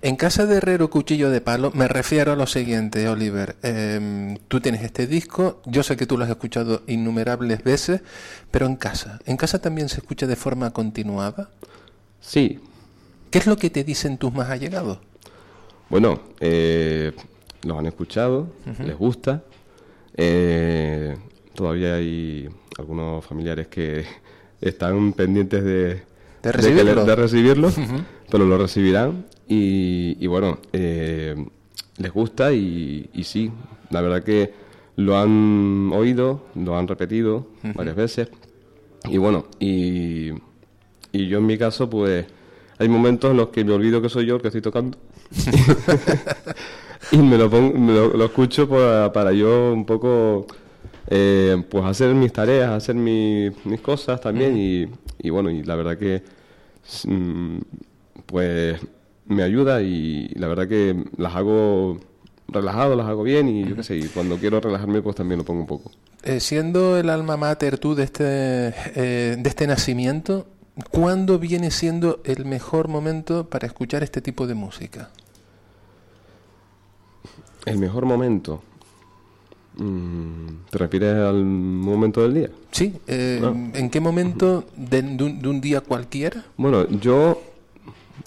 En 0.00 0.16
casa 0.16 0.46
de 0.46 0.56
Herrero 0.56 0.88
Cuchillo 0.88 1.28
de 1.28 1.42
Palo 1.42 1.70
me 1.74 1.86
refiero 1.86 2.32
a 2.32 2.36
lo 2.36 2.46
siguiente, 2.46 3.06
Oliver. 3.10 3.56
Em, 3.62 4.38
tú 4.48 4.60
tienes 4.60 4.82
este 4.82 5.06
disco, 5.06 5.60
yo 5.66 5.82
sé 5.82 5.98
que 5.98 6.06
tú 6.06 6.16
lo 6.16 6.24
has 6.24 6.30
escuchado 6.30 6.82
innumerables 6.86 7.62
veces, 7.62 8.00
pero 8.50 8.64
en 8.64 8.76
casa, 8.76 9.20
¿en 9.26 9.36
casa 9.36 9.60
también 9.60 9.90
se 9.90 9.98
escucha 9.98 10.26
de 10.26 10.36
forma 10.36 10.70
continuada? 10.70 11.50
Sí. 12.20 12.58
¿Qué 13.30 13.38
es 13.38 13.46
lo 13.46 13.58
que 13.58 13.68
te 13.68 13.84
dicen 13.84 14.16
tus 14.16 14.32
más 14.32 14.48
allegados? 14.48 14.98
Bueno, 15.90 16.20
eh, 16.40 17.12
los 17.62 17.78
han 17.78 17.86
escuchado, 17.86 18.48
les 18.82 18.96
gusta. 18.96 19.42
Eh, 20.16 21.16
todavía 21.60 21.96
hay 21.96 22.48
algunos 22.78 23.22
familiares 23.22 23.68
que 23.68 24.06
están 24.62 25.12
pendientes 25.12 25.62
de, 25.62 26.02
de 26.42 26.52
recibirlo, 27.16 27.70
pero 28.30 28.46
lo 28.46 28.56
recibirán 28.56 29.26
y, 29.46 30.26
bueno, 30.26 30.58
eh, 30.72 31.34
les 31.98 32.12
gusta 32.12 32.52
y, 32.54 33.10
sí, 33.24 33.52
la 33.90 34.00
verdad 34.00 34.22
que 34.22 34.54
lo 34.96 35.18
han 35.18 35.90
oído, 35.92 36.46
lo 36.54 36.78
han 36.78 36.88
repetido 36.88 37.46
varias 37.74 37.94
veces 37.94 38.30
y 39.04 39.18
bueno, 39.18 39.44
y, 39.58 40.30
y 41.12 41.28
yo 41.28 41.38
en 41.38 41.46
mi 41.46 41.58
caso 41.58 41.90
pues 41.90 42.24
hay 42.78 42.88
momentos 42.88 43.32
en 43.32 43.36
los 43.36 43.48
que 43.50 43.64
me 43.64 43.72
olvido 43.72 44.00
que 44.00 44.08
soy 44.08 44.24
yo 44.24 44.36
el 44.36 44.40
que 44.40 44.48
estoy 44.48 44.62
tocando. 44.62 44.96
Y 47.12 47.18
me 47.18 47.36
lo, 47.36 47.50
pongo, 47.50 47.76
lo, 48.14 48.24
escucho 48.24 48.68
para, 48.68 49.12
para 49.12 49.32
yo 49.32 49.72
un 49.72 49.84
poco 49.84 50.46
eh, 51.10 51.62
pues 51.68 51.84
hacer 51.84 52.14
mis 52.14 52.32
tareas, 52.32 52.70
hacer 52.70 52.94
mis 52.94 53.80
cosas 53.82 54.20
también 54.20 54.56
y, 54.56 55.28
bueno, 55.28 55.50
y 55.50 55.64
la 55.64 55.74
verdad 55.74 55.98
que 55.98 56.22
mm, 57.04 57.58
pues 58.26 58.80
me 59.26 59.42
ayuda 59.42 59.82
y 59.82 60.28
la 60.36 60.46
verdad 60.46 60.68
que 60.68 61.04
las 61.16 61.34
hago 61.34 61.98
relajado, 62.46 62.94
las 62.94 63.08
hago 63.08 63.24
bien 63.24 63.48
y 63.48 63.64
yo 63.64 63.74
qué 63.74 63.82
sé, 63.82 63.96
y 63.96 64.04
cuando 64.04 64.36
quiero 64.38 64.60
relajarme 64.60 65.02
pues 65.02 65.16
también 65.16 65.38
lo 65.38 65.44
pongo 65.44 65.60
un 65.62 65.66
poco. 65.66 65.90
Eh, 66.22 66.38
siendo 66.38 66.96
el 66.96 67.10
alma 67.10 67.36
mater 67.36 67.78
tú 67.78 67.96
de 67.96 68.04
este, 68.04 68.24
eh, 68.26 69.36
de 69.36 69.48
este 69.48 69.66
nacimiento, 69.66 70.46
¿cuándo 70.92 71.40
viene 71.40 71.72
siendo 71.72 72.20
el 72.24 72.44
mejor 72.44 72.86
momento 72.86 73.48
para 73.48 73.66
escuchar 73.66 74.04
este 74.04 74.20
tipo 74.20 74.46
de 74.46 74.54
música? 74.54 75.10
El 77.66 77.78
mejor 77.78 78.06
momento. 78.06 78.62
¿Te 79.76 80.78
refieres 80.78 81.16
al 81.16 81.44
momento 81.44 82.22
del 82.22 82.34
día? 82.34 82.50
Sí, 82.70 82.94
eh, 83.06 83.40
ah. 83.42 83.54
¿en 83.74 83.88
qué 83.88 84.00
momento 84.00 84.64
de, 84.76 85.00
un, 85.00 85.60
día 85.60 85.80
cualquiera? 85.80 86.44
Bueno, 86.56 86.88
yo 86.88 87.40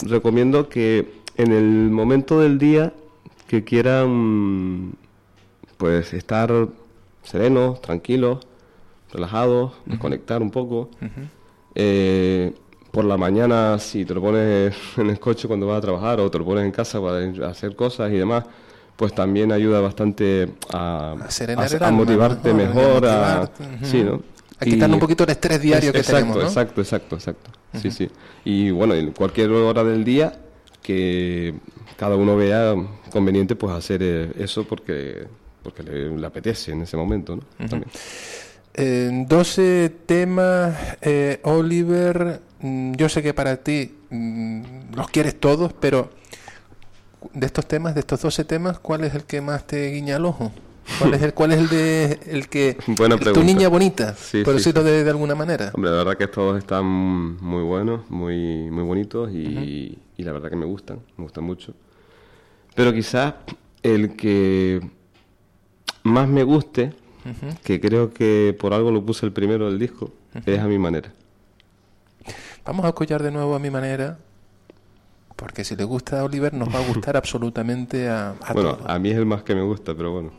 recomiendo 0.02 0.70
que 0.70 1.22
en 1.38 1.52
el 1.52 1.92
momento 1.92 2.40
del 2.40 2.58
día 2.58 2.94
que 3.48 3.64
quieran 3.64 4.94
pues 5.78 6.14
estar 6.14 6.68
serenos, 7.24 7.82
tranquilos, 7.82 8.48
relajados, 9.12 9.74
desconectar 9.86 10.42
un 10.42 10.50
poco, 10.50 10.90
eh, 11.76 12.54
por 12.92 13.06
la 13.06 13.18
mañana, 13.18 13.78
si 13.80 14.06
te 14.06 14.14
lo 14.14 14.22
pones 14.22 14.76
en 14.98 15.10
el 15.10 15.20
coche 15.20 15.48
cuando 15.48 15.68
vas 15.68 15.80
a 15.80 15.82
trabajar 15.82 16.20
o 16.20 16.32
te 16.32 16.40
lo 16.40 16.46
pones 16.46 16.64
en 16.64 16.72
casa 16.72 17.02
para 17.02 17.50
hacer 17.50 17.76
cosas 17.76 18.12
y 18.12 18.16
demás, 18.16 18.46
pues 18.96 19.14
también 19.14 19.52
ayuda 19.52 19.82
bastante 19.82 20.54
a, 20.72 21.16
a, 21.82 21.92
motivarte 21.92 22.54
mejor, 22.54 23.06
a, 23.06 23.50
sí, 23.82 24.04
¿no? 24.04 24.22
a 24.60 24.66
quitarle 24.66 24.96
un 24.96 25.00
poquito 25.00 25.24
el 25.24 25.32
estrés 25.32 25.62
diario 25.62 25.92
que 25.92 26.00
exacto, 26.00 26.20
tenemos. 26.20 26.44
Exacto, 26.44 26.82
exacto, 26.82 27.16
exacto. 27.16 27.52
Sí, 27.82 27.92
sí. 27.92 28.10
Y 28.46 28.72
bueno, 28.72 28.94
en 28.94 29.12
cualquier 29.12 29.52
hora 29.52 29.84
del 29.84 30.04
día 30.04 30.34
que 30.82 31.56
cada 31.98 32.16
uno 32.16 32.36
vea 32.36 32.76
conveniente 33.12 33.56
pues 33.56 33.74
hacer 33.74 34.02
eh, 34.04 34.32
eso 34.38 34.64
porque 34.66 35.28
porque 35.64 35.82
le, 35.82 36.26
apetece 36.26 36.72
en 36.74 36.82
ese 36.82 36.98
momento, 36.98 37.38
¿no? 37.38 37.68
También. 37.68 37.90
12 39.28 39.92
temas, 40.06 40.76
eh, 41.02 41.40
Oliver, 41.44 42.42
mm, 42.60 42.94
yo 42.94 43.08
sé 43.08 43.22
que 43.22 43.34
para 43.34 43.58
ti 43.58 43.96
mm, 44.10 44.96
los 44.96 45.10
quieres 45.10 45.40
todos, 45.40 45.74
pero 45.74 46.10
de 47.34 47.46
estos 47.46 47.66
temas, 47.68 47.94
de 47.94 48.02
estos 48.02 48.22
12 48.22 48.44
temas, 48.46 48.80
¿cuál 48.80 49.04
es 49.04 49.14
el 49.16 49.24
que 49.24 49.42
más 49.42 49.66
te 49.66 49.90
guiña 49.92 50.18
el 50.18 50.26
ojo? 50.26 50.52
¿Cuál 51.00 51.14
es 51.14 51.22
el, 51.22 51.34
cuál 51.34 51.54
es 51.54 51.60
el 51.60 51.70
de 51.70 52.20
el 52.28 52.50
que 52.50 52.78
tu 53.34 53.44
niña 53.44 53.70
bonita, 53.70 54.16
por 54.44 54.54
decirlo 54.54 54.84
De, 54.84 55.10
alguna 55.10 55.34
manera? 55.34 55.72
Hombre, 55.74 55.92
la 55.92 55.98
verdad 55.98 56.18
que 56.18 56.28
todos 56.28 56.58
están 56.58 56.86
muy 56.86 57.64
buenos, 57.64 58.10
muy 58.10 58.70
muy 58.70 58.84
bonitos 58.84 59.32
y, 59.32 59.98
y 60.18 60.24
la 60.24 60.34
verdad 60.34 60.50
que 60.50 60.58
me 60.58 60.66
gustan, 60.66 61.00
me 61.18 61.24
gustan 61.24 61.46
mucho. 61.46 61.74
Pero 62.76 62.92
quizás 62.94 63.36
el 63.82 64.16
que 64.16 64.82
más 66.04 66.28
me 66.28 66.44
guste 66.44 66.94
que 67.64 67.80
creo 67.80 68.14
que 68.14 68.56
por 68.60 68.74
algo 68.74 68.92
lo 68.92 69.06
puse 69.06 69.26
el 69.26 69.32
primero 69.32 69.68
del 69.68 69.80
disco, 69.80 70.12
es 70.46 70.60
a 70.60 70.68
mi 70.68 70.78
manera. 70.78 71.14
Vamos 72.66 72.86
a 72.86 72.90
escuchar 72.90 73.24
de 73.24 73.32
nuevo 73.32 73.56
a 73.56 73.60
mi 73.60 73.70
manera, 73.70 74.18
porque 75.36 75.64
si 75.64 75.76
le 75.76 75.84
gusta 75.84 76.20
a 76.20 76.24
Oliver 76.24 76.54
nos 76.54 76.70
va 76.74 76.80
a 76.80 76.88
gustar 76.88 77.18
absolutamente 77.18 78.10
a, 78.10 78.36
a 78.42 78.54
Bueno, 78.54 78.78
a 78.86 79.00
mí 79.00 79.10
es 79.10 79.18
el 79.18 79.26
más 79.26 79.44
que 79.44 79.56
me 79.56 79.62
gusta, 79.62 79.96
pero 79.96 80.12
bueno. 80.12 80.32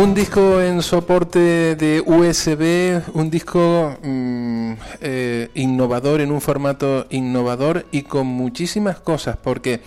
Un 0.00 0.14
disco 0.14 0.62
en 0.62 0.80
soporte 0.80 1.76
de 1.76 2.00
USB, 2.00 3.02
un 3.12 3.28
disco 3.28 3.98
mm, 4.02 4.72
eh, 5.02 5.50
innovador, 5.52 6.22
en 6.22 6.32
un 6.32 6.40
formato 6.40 7.06
innovador 7.10 7.84
y 7.92 8.04
con 8.04 8.26
muchísimas 8.26 8.98
cosas, 8.98 9.36
porque 9.36 9.82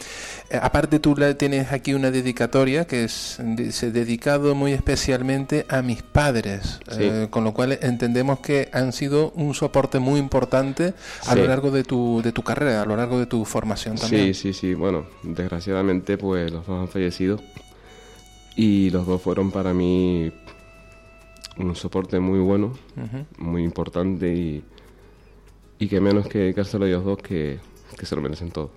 eh, 0.52 0.60
aparte 0.62 1.00
tú 1.00 1.16
tienes 1.36 1.72
aquí 1.72 1.96
una 1.96 2.12
dedicatoria 2.12 2.86
que 2.86 3.06
es 3.06 3.40
dedicado 3.40 4.54
muy 4.54 4.74
especialmente 4.74 5.66
a 5.68 5.82
mis 5.82 6.04
padres, 6.04 6.80
eh, 7.00 7.26
con 7.32 7.44
lo 7.44 7.56
cual 7.56 7.80
entendemos 7.82 8.40
que 8.40 8.70
han 8.72 8.94
sido 8.94 9.32
un 9.32 9.56
soporte 9.56 9.98
muy 9.98 10.20
importante 10.20 10.94
a 11.26 11.34
lo 11.34 11.48
largo 11.48 11.72
de 11.72 11.84
tu, 11.84 12.22
de 12.22 12.32
tu 12.32 12.44
carrera, 12.44 12.84
a 12.84 12.86
lo 12.86 12.96
largo 12.96 13.18
de 13.18 13.26
tu 13.26 13.46
formación 13.46 13.96
también. 13.96 14.36
Sí, 14.36 14.54
sí, 14.54 14.54
sí, 14.54 14.74
bueno, 14.76 15.08
desgraciadamente 15.24 16.20
pues 16.20 16.52
los 16.52 16.68
dos 16.68 16.82
han 16.82 16.88
fallecido 16.88 17.40
y 18.56 18.90
los 18.90 19.06
dos 19.06 19.22
fueron 19.22 19.52
para 19.52 19.74
mí 19.74 20.32
un 21.58 21.76
soporte 21.76 22.20
muy 22.20 22.40
bueno, 22.40 22.74
muy 23.38 23.64
importante 23.64 24.34
y, 24.34 24.64
y 25.80 25.88
que 25.88 26.00
menos 26.00 26.28
que 26.28 26.40
dedicárselo 26.40 26.86
a 26.86 26.88
ellos 26.88 27.06
dos 27.06 27.18
que, 27.20 27.60
que 27.96 28.06
se 28.06 28.16
lo 28.16 28.22
merecen 28.22 28.52
todo. 28.52 28.72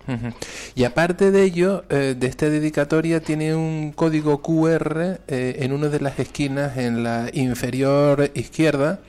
Y 0.75 0.85
aparte 0.85 1.31
de 1.31 1.43
ello, 1.43 1.85
eh, 1.89 2.15
de 2.19 2.27
esta 2.27 2.49
dedicatoria 2.49 3.21
tiene 3.21 3.55
un 3.55 3.93
código 3.93 4.43
QR 4.43 5.21
eh, 5.29 5.57
en 5.61 5.73
una 5.73 5.89
de 5.89 6.01
las 6.01 6.19
esquinas 6.19 6.77
en 6.77 7.03
la 7.03 7.31
inferior 7.33 8.31
izquierda, 8.35 9.01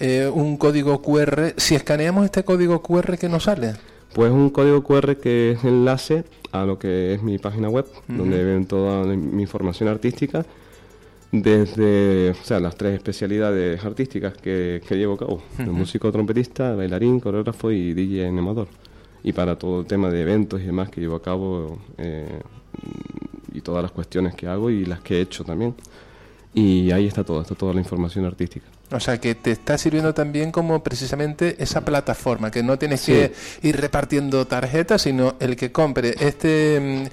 eh, 0.00 0.30
un 0.32 0.56
código 0.56 1.00
QR. 1.02 1.54
Si 1.56 1.74
escaneamos 1.74 2.24
este 2.24 2.44
código 2.44 2.82
QR, 2.82 3.18
¿qué 3.18 3.28
nos 3.28 3.44
sale? 3.44 3.74
Pues 4.14 4.32
un 4.32 4.50
código 4.50 4.82
QR 4.82 5.16
que 5.16 5.52
es 5.52 5.64
enlace 5.64 6.24
a 6.62 6.66
lo 6.66 6.78
que 6.78 7.14
es 7.14 7.22
mi 7.22 7.38
página 7.38 7.68
web, 7.68 7.86
donde 8.08 8.42
ven 8.44 8.66
toda 8.66 9.04
mi 9.04 9.42
información 9.42 9.88
artística, 9.88 10.44
desde 11.32 12.30
o 12.30 12.44
sea, 12.44 12.60
las 12.60 12.76
tres 12.76 12.94
especialidades 12.94 13.84
artísticas 13.84 14.34
que, 14.34 14.80
llevo 14.90 15.14
a 15.14 15.18
cabo, 15.18 15.42
músico 15.58 16.10
trompetista, 16.12 16.74
bailarín, 16.74 17.20
coreógrafo 17.20 17.70
y 17.70 17.94
DJ 17.94 18.26
animador. 18.26 18.68
Y 19.22 19.32
para 19.32 19.58
todo 19.58 19.80
el 19.80 19.86
tema 19.86 20.08
de 20.08 20.22
eventos 20.22 20.60
y 20.60 20.64
demás 20.64 20.88
que 20.88 21.00
llevo 21.00 21.16
a 21.16 21.22
cabo 21.22 21.78
eh, 21.98 22.40
y 23.52 23.60
todas 23.60 23.82
las 23.82 23.90
cuestiones 23.90 24.34
que 24.34 24.46
hago 24.46 24.70
y 24.70 24.84
las 24.84 25.00
que 25.00 25.18
he 25.18 25.20
hecho 25.20 25.44
también. 25.44 25.74
Y 26.54 26.90
ahí 26.92 27.06
está 27.06 27.24
todo, 27.24 27.42
está 27.42 27.54
toda 27.54 27.74
la 27.74 27.80
información 27.80 28.24
artística. 28.24 28.66
O 28.92 29.00
sea, 29.00 29.18
que 29.18 29.34
te 29.34 29.50
está 29.50 29.76
sirviendo 29.78 30.14
también 30.14 30.52
como 30.52 30.82
precisamente 30.82 31.56
esa 31.58 31.84
plataforma, 31.84 32.52
que 32.52 32.62
no 32.62 32.78
tienes 32.78 33.02
que 33.02 33.32
ir 33.62 33.80
repartiendo 33.80 34.46
tarjetas, 34.46 35.02
sino 35.02 35.34
el 35.40 35.56
que 35.56 35.72
compre 35.72 36.14
este 36.20 36.78
mm, 36.80 37.06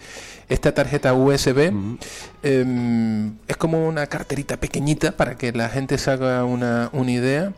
esta 0.49 0.73
tarjeta 0.73 1.13
USB 1.13 1.71
em, 2.43 3.37
es 3.47 3.57
como 3.57 3.87
una 3.87 4.07
carterita 4.07 4.57
pequeñita 4.57 5.13
para 5.13 5.35
que 5.35 5.51
la 5.51 5.69
gente 5.69 5.97
se 5.97 6.11
haga 6.11 6.45
una, 6.45 6.89
una 6.93 7.11
idea. 7.11 7.53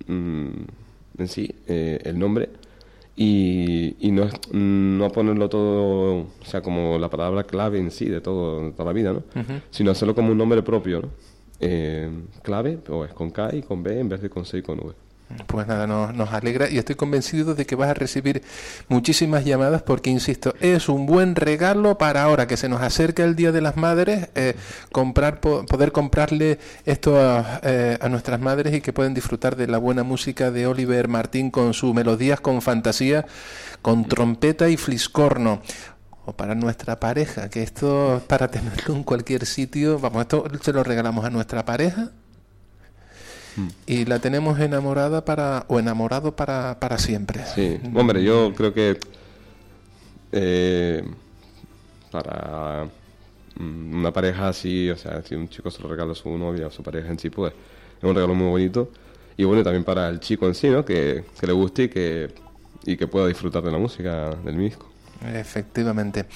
mm, 0.06 0.50
en 1.18 1.28
sí 1.28 1.54
eh, 1.66 2.00
el 2.04 2.18
nombre 2.18 2.50
y, 3.16 3.96
y 3.98 4.12
no, 4.12 4.28
no 4.52 5.10
ponerlo 5.10 5.48
todo, 5.48 6.16
o 6.18 6.44
sea, 6.44 6.60
como 6.60 6.98
la 6.98 7.08
palabra 7.08 7.44
clave 7.44 7.78
en 7.78 7.90
sí 7.90 8.04
de 8.06 8.20
todo, 8.20 8.70
toda 8.72 8.84
la 8.84 8.92
vida, 8.92 9.12
¿no? 9.14 9.22
Sino 9.70 9.90
hacerlo 9.90 10.14
como 10.14 10.32
un 10.32 10.38
nombre 10.38 10.62
propio, 10.62 11.00
¿no? 11.00 11.08
Eh, 11.58 12.10
clave, 12.42 12.78
o 12.90 13.06
es 13.06 13.14
con 13.14 13.30
K 13.30 13.54
y 13.56 13.62
con 13.62 13.82
B 13.82 13.98
en 13.98 14.10
vez 14.10 14.20
de 14.20 14.28
con 14.28 14.44
C 14.44 14.58
y 14.58 14.62
con 14.62 14.78
V. 14.78 14.94
Pues 15.48 15.66
nada, 15.66 15.88
nos, 15.88 16.32
alegra 16.32 16.70
y 16.70 16.78
estoy 16.78 16.94
convencido 16.94 17.56
de 17.56 17.66
que 17.66 17.74
vas 17.74 17.90
a 17.90 17.94
recibir 17.94 18.42
muchísimas 18.88 19.44
llamadas 19.44 19.82
porque, 19.82 20.08
insisto, 20.08 20.54
es 20.60 20.88
un 20.88 21.04
buen 21.04 21.34
regalo 21.34 21.98
para 21.98 22.22
ahora 22.22 22.46
que 22.46 22.56
se 22.56 22.68
nos 22.68 22.80
acerca 22.80 23.24
el 23.24 23.34
Día 23.34 23.50
de 23.50 23.60
las 23.60 23.76
Madres, 23.76 24.28
eh, 24.36 24.54
comprar, 24.92 25.40
poder 25.40 25.90
comprarle 25.90 26.60
esto 26.84 27.20
a, 27.20 27.60
eh, 27.64 27.98
a, 28.00 28.08
nuestras 28.08 28.40
madres 28.40 28.72
y 28.74 28.80
que 28.80 28.92
pueden 28.92 29.14
disfrutar 29.14 29.56
de 29.56 29.66
la 29.66 29.78
buena 29.78 30.04
música 30.04 30.52
de 30.52 30.68
Oliver 30.68 31.08
Martín 31.08 31.50
con 31.50 31.74
sus 31.74 31.92
melodías 31.92 32.40
con 32.40 32.62
fantasía, 32.62 33.26
con 33.82 34.06
trompeta 34.06 34.68
y 34.68 34.76
fliscorno. 34.76 35.60
O 36.24 36.36
para 36.36 36.54
nuestra 36.54 36.98
pareja, 37.00 37.50
que 37.50 37.62
esto 37.62 38.22
para 38.28 38.48
tenerlo 38.48 38.94
en 38.94 39.02
cualquier 39.02 39.44
sitio, 39.44 39.98
vamos, 39.98 40.22
esto 40.22 40.44
se 40.60 40.72
lo 40.72 40.84
regalamos 40.84 41.24
a 41.24 41.30
nuestra 41.30 41.64
pareja 41.64 42.10
Mm. 43.56 43.68
y 43.86 44.04
la 44.04 44.18
tenemos 44.18 44.60
enamorada 44.60 45.24
para 45.24 45.64
o 45.68 45.78
enamorado 45.78 46.36
para, 46.36 46.78
para 46.78 46.98
siempre. 46.98 47.44
Sí, 47.54 47.78
hombre, 47.94 48.22
yo 48.22 48.52
creo 48.54 48.74
que 48.74 48.98
eh, 50.32 51.02
para 52.10 52.86
mm, 53.58 53.94
una 53.98 54.12
pareja 54.12 54.48
así, 54.48 54.90
o 54.90 54.96
sea, 54.96 55.22
si 55.22 55.34
un 55.34 55.48
chico 55.48 55.70
se 55.70 55.82
lo 55.82 55.88
regala 55.88 56.12
a 56.12 56.14
su 56.14 56.36
novia 56.36 56.66
o 56.66 56.70
su 56.70 56.82
pareja 56.82 57.08
en 57.08 57.18
sí, 57.18 57.30
pues 57.30 57.52
es 57.98 58.04
un 58.04 58.14
regalo 58.14 58.34
muy 58.34 58.48
bonito. 58.48 58.90
Y 59.38 59.44
bueno, 59.44 59.62
también 59.62 59.84
para 59.84 60.08
el 60.08 60.20
chico 60.20 60.46
en 60.46 60.54
sí, 60.54 60.68
¿no? 60.68 60.84
Que, 60.84 61.24
le 61.40 61.52
guste 61.52 61.84
y 61.84 61.88
que, 61.88 62.30
y 62.84 62.96
que 62.96 63.06
pueda 63.06 63.26
disfrutar 63.26 63.62
de 63.62 63.70
la 63.70 63.78
música 63.78 64.30
del 64.44 64.58
disco. 64.58 64.90
Efectivamente. 65.34 66.26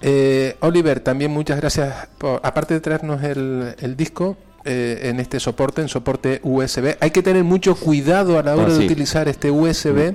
Eh, 0.00 0.56
Oliver, 0.60 1.00
también 1.00 1.30
muchas 1.30 1.58
gracias, 1.60 2.08
por, 2.18 2.40
aparte 2.42 2.74
de 2.74 2.80
traernos 2.80 3.22
el, 3.22 3.74
el 3.78 3.96
disco, 3.96 4.36
eh, 4.64 5.00
en 5.04 5.20
este 5.20 5.40
soporte, 5.40 5.80
en 5.80 5.88
soporte 5.88 6.40
USB. 6.42 6.96
Hay 7.00 7.12
que 7.12 7.22
tener 7.22 7.44
mucho 7.44 7.74
cuidado 7.74 8.38
a 8.38 8.42
la 8.42 8.54
hora 8.54 8.66
ah, 8.74 8.78
de 8.78 8.84
utilizar 8.84 9.26
este 9.26 9.50
USB. 9.50 10.14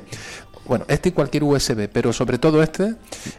Bueno, 0.67 0.85
este 0.87 1.09
y 1.09 1.11
cualquier 1.11 1.43
USB, 1.43 1.87
pero 1.91 2.13
sobre 2.13 2.37
todo 2.37 2.61
este, 2.61 2.95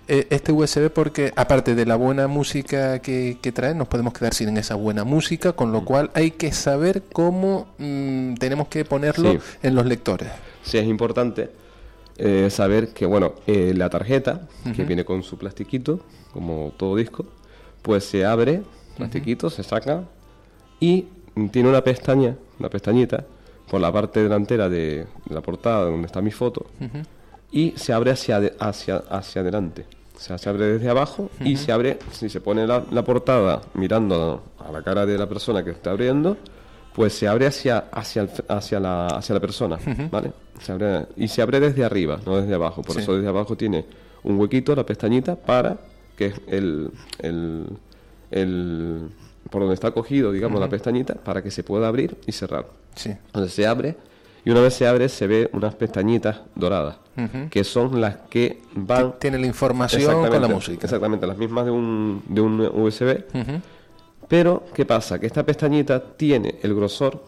eh, 0.09 0.27
este 0.31 0.51
USB 0.53 0.90
porque 0.90 1.33
aparte 1.37 1.75
de 1.75 1.87
la 1.87 1.97
buena 1.97 2.27
música 2.27 3.01
que, 3.01 3.38
trae, 3.55 3.75
nos 3.75 3.88
podemos 3.88 4.14
quedar 4.14 4.35
sin 4.35 4.57
esa 4.57 4.75
buena 4.75 5.05
música, 5.05 5.53
con 5.53 5.73
lo 5.73 5.83
mm. 5.83 5.85
cual 5.85 6.11
hay 6.14 6.33
que 6.33 6.53
saber 6.53 7.03
cómo 7.12 7.69
mm, 7.79 8.35
tenemos 8.35 8.69
que 8.69 8.85
ponerlo 8.85 9.38
en 9.62 9.75
los 9.75 9.87
lectores. 9.87 10.29
Sí, 10.62 10.79
es 10.79 10.87
importante 10.87 11.51
eh, 12.16 12.49
saber 12.51 12.88
que, 12.88 13.07
bueno, 13.07 13.35
la 13.47 13.90
tarjeta, 13.90 14.49
que 14.75 14.85
viene 14.85 15.05
con 15.05 15.23
su 15.23 15.38
plastiquito, 15.38 16.01
como 16.33 16.73
todo 16.77 16.97
disco, 16.97 17.27
pues 17.83 18.05
se 18.05 18.25
abre, 18.25 18.62
plastiquito, 18.97 19.51
se 19.51 19.62
saca, 19.62 20.05
y 20.81 21.07
tiene 21.51 21.69
una 21.69 21.83
pestaña, 21.83 22.35
una 22.59 22.69
pestañita, 22.69 23.25
por 23.71 23.81
la 23.81 23.93
parte 23.93 24.23
delantera 24.23 24.69
de, 24.69 25.07
la 25.29 25.41
portada 25.41 25.85
donde 25.85 26.07
está 26.07 26.21
mi 26.21 26.31
foto 26.31 26.67
y 27.51 27.73
se 27.77 27.93
abre 27.93 28.11
hacia, 28.11 28.39
hacia, 28.59 28.97
hacia 28.97 29.41
adelante. 29.41 29.87
O 30.17 30.19
sea, 30.19 30.39
se 30.39 30.49
abre 30.49 30.67
desde 30.67 30.89
abajo 30.89 31.31
y 31.41 31.57
se 31.57 31.73
abre, 31.73 31.99
si 32.12 32.29
se 32.29 32.41
pone 32.41 32.67
la, 32.67 32.81
portada 33.05 33.61
mirando 33.75 34.43
a 34.59 34.73
la 34.73 34.83
cara 34.83 35.05
de 35.05 35.19
la 35.19 35.29
persona 35.29 35.62
que 35.62 35.71
está 35.71 35.91
abriendo, 35.91 36.39
pues 36.95 37.12
se 37.12 37.29
abre 37.29 37.47
hacia, 37.47 37.79
hacia, 37.93 38.27
hacia, 38.49 38.81
la, 38.81 39.07
hacia 39.09 39.35
la 39.35 39.41
persona, 39.41 39.79
¿vale? 40.11 40.33
Se 40.61 40.73
abre, 40.73 41.07
y 41.17 41.29
se 41.29 41.43
abre 41.43 41.61
desde 41.61 41.85
arriba, 41.85 42.19
no 42.25 42.41
desde 42.41 42.55
abajo. 42.55 42.81
Por 42.83 42.99
eso 42.99 43.15
desde 43.15 43.29
abajo 43.29 43.57
tiene 43.57 43.85
un 44.23 44.39
huequito, 44.39 44.75
la 44.75 44.87
pestañita, 44.87 45.37
para 45.37 45.77
que 46.17 46.33
el, 46.49 46.91
el, 47.19 47.67
el 48.31 49.11
por 49.57 49.62
donde 49.62 49.73
está 49.73 49.90
cogido, 49.90 50.33
digamos, 50.33 50.61
la 50.61 50.69
pestañita, 50.69 51.14
para 51.14 51.42
que 51.42 51.51
se 51.51 51.62
pueda 51.62 51.88
abrir 51.88 52.14
y 52.27 52.33
cerrar. 52.33 52.66
Sí. 52.95 53.09
Entonces 53.09 53.55
se 53.55 53.66
abre 53.66 53.97
y 54.45 54.51
una 54.51 54.61
vez 54.61 54.75
se 54.75 54.87
abre 54.87 55.09
se 55.09 55.27
ve 55.27 55.49
unas 55.55 55.75
pestañitas 55.75 56.42
doradas, 56.55 56.99
que 57.49 57.64
son 57.64 57.99
las 57.99 58.16
que 58.29 58.61
van... 58.75 59.14
Tiene 59.19 59.38
la 59.38 59.47
información 59.47 60.29
con 60.29 60.42
la 60.42 60.47
música. 60.47 60.85
Exactamente, 60.85 61.27
las 61.27 61.38
mismas 61.38 61.64
de 61.64 61.71
un, 61.71 62.23
de 62.29 62.40
un 62.42 62.61
USB. 62.61 63.25
Pero, 64.29 64.62
¿qué 64.75 64.85
pasa? 64.85 65.19
Que 65.19 65.27
esta 65.27 65.42
pestañita 65.42 66.03
tiene 66.03 66.57
el 66.62 66.75
grosor 66.75 67.25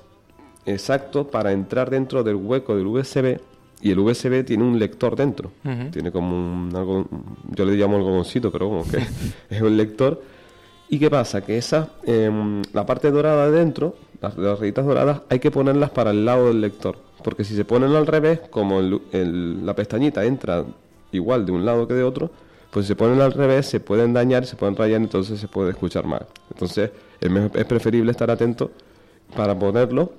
exacto 0.66 1.28
para 1.28 1.52
entrar 1.52 1.88
dentro 1.88 2.22
del 2.22 2.36
hueco 2.36 2.76
del 2.76 2.88
USB 2.88 3.40
y 3.80 3.90
el 3.90 4.00
USB 4.00 4.44
tiene 4.44 4.64
un 4.64 4.78
lector 4.78 5.16
dentro. 5.16 5.50
Tiene 5.90 6.12
como 6.12 6.36
un 6.36 6.76
algo, 6.76 7.08
yo 7.56 7.64
le 7.64 7.74
llamo 7.74 7.96
algodoncito, 7.96 8.52
pero 8.52 8.68
como 8.68 8.84
que 8.86 8.98
es 9.48 9.62
un 9.62 9.78
lector 9.78 10.36
¿Y 10.88 10.98
qué 10.98 11.10
pasa? 11.10 11.42
Que 11.42 11.58
esa, 11.58 11.88
em, 12.04 12.62
la 12.72 12.86
parte 12.86 13.10
dorada 13.10 13.50
de 13.50 13.58
dentro, 13.58 13.94
las, 14.20 14.34
rayitas 14.36 14.86
doradas, 14.86 15.20
hay 15.28 15.38
que 15.38 15.50
ponerlas 15.50 15.90
para 15.90 16.10
el 16.10 16.24
lado 16.24 16.48
del 16.48 16.60
lector. 16.60 16.96
Porque 17.22 17.44
si 17.44 17.54
se 17.54 17.64
ponen 17.64 17.94
al 17.94 18.06
revés, 18.06 18.40
como 18.50 18.80
la 18.80 19.74
pestañita 19.74 20.24
entra 20.24 20.64
igual 21.12 21.44
de 21.44 21.52
un 21.52 21.64
lado 21.64 21.86
que 21.86 21.94
de 21.94 22.04
otro, 22.04 22.30
pues 22.70 22.86
si 22.86 22.88
se 22.88 22.96
ponen 22.96 23.20
al 23.20 23.32
revés, 23.32 23.66
se 23.66 23.80
pueden 23.80 24.12
dañar, 24.12 24.46
se 24.46 24.56
pueden 24.56 24.76
rayar, 24.76 25.00
entonces 25.00 25.40
se 25.40 25.48
puede 25.48 25.70
escuchar 25.70 26.06
mal. 26.06 26.26
Entonces 26.52 26.90
es 27.20 27.64
preferible 27.64 28.10
estar 28.10 28.30
atento 28.30 28.70
para 29.36 29.58
ponerlo 29.58 30.12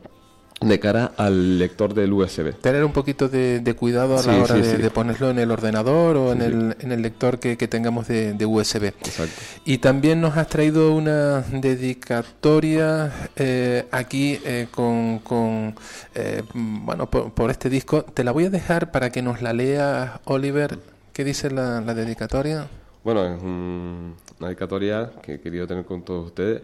de 0.62 0.80
cara 0.80 1.13
al 1.15 1.58
lector 1.58 1.93
del 1.93 2.12
USB. 2.12 2.54
Tener 2.54 2.84
un 2.84 2.91
poquito 2.91 3.30
de, 3.30 3.76
cuidado 3.78 4.17
a 4.17 4.24
la 4.24 4.43
hora 4.43 4.56
de, 4.56 4.89
ponerlo 4.89 5.30
en 5.30 5.39
el 5.39 5.52
ordenador 5.52 6.17
o 6.17 6.32
en 6.34 6.41
el, 6.41 6.76
en, 6.80 6.91
el, 6.91 7.02
lector 7.02 7.39
que, 7.39 7.56
tengamos 7.56 8.08
de, 8.08 8.45
USB. 8.45 8.86
Exacto. 8.86 9.41
Y 9.65 9.78
también 9.78 10.19
nos 10.19 10.36
has 10.38 10.48
traído 10.48 10.93
una 10.93 11.41
dedicatoria 11.41 13.12
eh, 13.36 13.86
aquí 13.91 14.39
eh, 14.45 14.67
con, 14.72 15.19
con 15.19 15.76
eh, 16.15 16.43
bueno, 16.54 17.10
por, 17.10 17.52
este 17.52 17.69
disco. 17.69 18.04
Te 18.04 18.24
la 18.24 18.32
voy 18.32 18.45
a 18.45 18.50
dejar 18.50 18.91
para 18.91 19.12
que 19.12 19.22
nos 19.22 19.41
la 19.41 19.54
lea 19.54 20.19
Oliver. 20.26 20.78
¿Qué 21.13 21.24
dice 21.24 21.50
la, 21.52 21.82
dedicatoria? 21.82 22.67
Bueno, 23.04 23.26
es 23.26 23.41
una 23.41 24.48
dedicatoria 24.48 25.12
que 25.22 25.36
he 25.36 25.39
querido 25.39 25.65
tener 25.67 25.86
con 25.86 26.02
todos 26.04 26.28
ustedes 26.28 26.63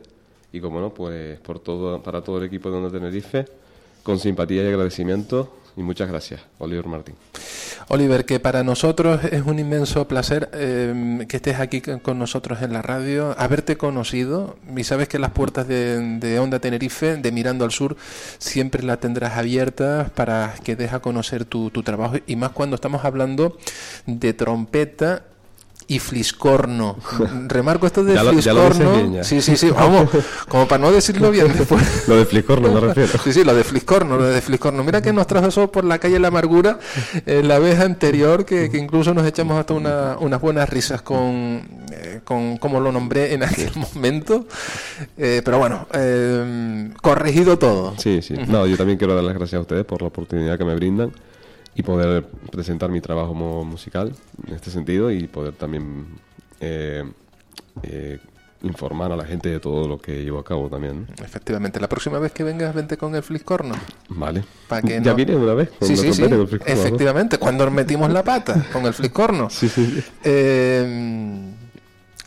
y 0.51 0.59
como 0.59 0.81
no, 0.81 0.93
pues 0.93 1.39
por 1.39 1.59
todo, 1.59 2.01
para 2.01 2.21
todo 2.21 2.37
el 2.39 2.45
equipo 2.45 2.69
de 2.69 2.77
Onda 2.77 2.89
Tenerife 2.89 3.45
con 4.05 4.19
simpatía 4.19 4.63
y 4.63 4.67
agradecimiento 4.67 5.51
y 5.75 5.81
muchas 5.81 6.07
gracias, 6.07 6.41
Oliver 6.59 6.85
Martín. 6.85 7.15
Oliver, 7.89 8.23
que 8.23 8.39
para 8.39 8.63
nosotros 8.63 9.19
es 9.25 9.41
un 9.41 9.59
inmenso 9.59 10.07
placer 10.07 10.49
eh, 10.53 11.25
que 11.27 11.37
estés 11.37 11.59
aquí 11.59 11.81
con 11.81 12.19
nosotros 12.19 12.61
en 12.61 12.71
la 12.71 12.83
radio, 12.83 13.35
haberte 13.37 13.77
conocido 13.77 14.57
y 14.77 14.83
sabes 14.83 15.09
que 15.09 15.19
las 15.19 15.31
puertas 15.31 15.67
de, 15.67 16.39
Onda 16.39 16.59
Tenerife, 16.59 17.17
de 17.17 17.31
Mirando 17.31 17.65
al 17.65 17.71
Sur, 17.71 17.97
siempre 18.37 18.83
las 18.83 18.99
tendrás 18.99 19.37
abiertas 19.37 20.11
para 20.11 20.53
que 20.63 20.75
dejes 20.75 20.93
a 20.93 20.99
conocer 20.99 21.43
tu 21.43 21.71
trabajo 21.83 22.15
y 22.25 22.35
más 22.35 22.51
cuando 22.51 22.75
estamos 22.75 23.03
hablando 23.03 23.57
de 24.05 24.33
trompeta 24.33 25.23
y 25.87 25.99
fliscorno. 25.99 26.97
Remarco 27.47 27.85
esto 27.85 28.03
de 28.03 28.17
fliscorno. 28.17 29.23
sí, 29.23 29.41
sí, 29.41 29.55
sí, 29.57 29.69
vamos, 29.69 30.09
como 30.47 30.67
para 30.67 30.81
no 30.81 30.91
decirlo 30.91 31.31
bien 31.31 31.51
después. 31.57 32.07
lo 32.07 32.17
de 32.17 32.25
fliscorno 32.25 32.71
me 32.71 32.79
refiero. 32.79 33.19
Sí, 33.23 33.33
sí, 33.33 33.43
lo 33.43 33.53
de 33.53 33.63
fliscorno, 33.63 34.17
lo 34.17 34.25
de 34.25 34.41
fliscorno. 34.41 34.83
Mira 34.83 35.01
que 35.01 35.13
nos 35.13 35.27
trajo 35.27 35.71
por 35.71 35.85
la 35.85 35.99
calle 35.99 36.19
La 36.19 36.29
Amargura 36.29 36.79
eh, 37.25 37.41
la 37.43 37.59
vez 37.59 37.79
anterior, 37.79 38.45
que, 38.45 38.69
incluso 38.73 39.13
nos 39.13 39.25
echamos 39.25 39.59
hasta 39.59 39.73
una, 39.73 40.17
unas 40.19 40.41
buenas 40.41 40.69
risas 40.69 41.01
con, 41.01 41.67
eh, 41.91 42.21
con 42.23 42.57
cómo 42.57 42.79
lo 42.79 42.91
nombré 42.91 43.33
en 43.33 43.43
aquel 43.43 43.71
momento. 43.75 44.45
Eh, 45.17 45.41
pero 45.45 45.59
bueno, 45.59 45.87
corregido 47.01 47.57
todo. 47.59 47.93
Sí, 47.97 48.21
sí. 48.21 48.35
No, 48.47 48.65
yo 48.65 48.77
también 48.77 48.97
quiero 48.97 49.15
dar 49.15 49.23
las 49.23 49.35
gracias 49.35 49.59
a 49.59 49.61
ustedes 49.61 49.85
por 49.85 50.01
la 50.01 50.07
oportunidad 50.07 50.57
que 50.57 50.65
me 50.65 50.75
brindan 50.75 51.11
y 51.75 51.83
poder 51.83 52.25
presentar 52.51 52.89
mi 52.89 53.01
trabajo 53.01 53.33
musical 53.33 54.13
en 54.47 54.55
este 54.55 54.71
sentido 54.71 55.11
y 55.11 55.27
poder 55.27 55.53
también 55.53 56.07
eh, 56.59 57.03
eh, 57.83 58.19
informar 58.63 59.11
a 59.11 59.15
la 59.15 59.25
gente 59.25 59.49
de 59.49 59.59
todo 59.59 59.87
lo 59.87 59.99
que 59.99 60.23
llevo 60.23 60.39
a 60.39 60.43
cabo 60.43 60.69
también. 60.69 61.07
Efectivamente, 61.23 61.79
la 61.79 61.89
próxima 61.89 62.17
vez 62.17 62.31
que 62.31 62.43
vengas, 62.43 62.73
vente 62.73 62.97
con 62.97 63.13
el 63.15 63.23
fliscorno. 63.23 63.75
Vale. 64.09 64.43
ya 65.01 65.13
vine 65.13 65.35
una 65.35 65.53
vez 65.53 65.69
con 65.77 65.87
sí, 65.87 65.97
sí, 65.97 66.13
sí. 66.13 66.23
Efectivamente, 66.65 67.37
cuando 67.37 67.69
metimos 67.69 68.11
la 68.11 68.23
pata 68.23 68.65
con 68.71 68.85
el 68.85 68.93
fliscorno. 68.93 69.49
sí, 69.51 69.69
sí. 69.69 70.03
Eh, 70.23 71.53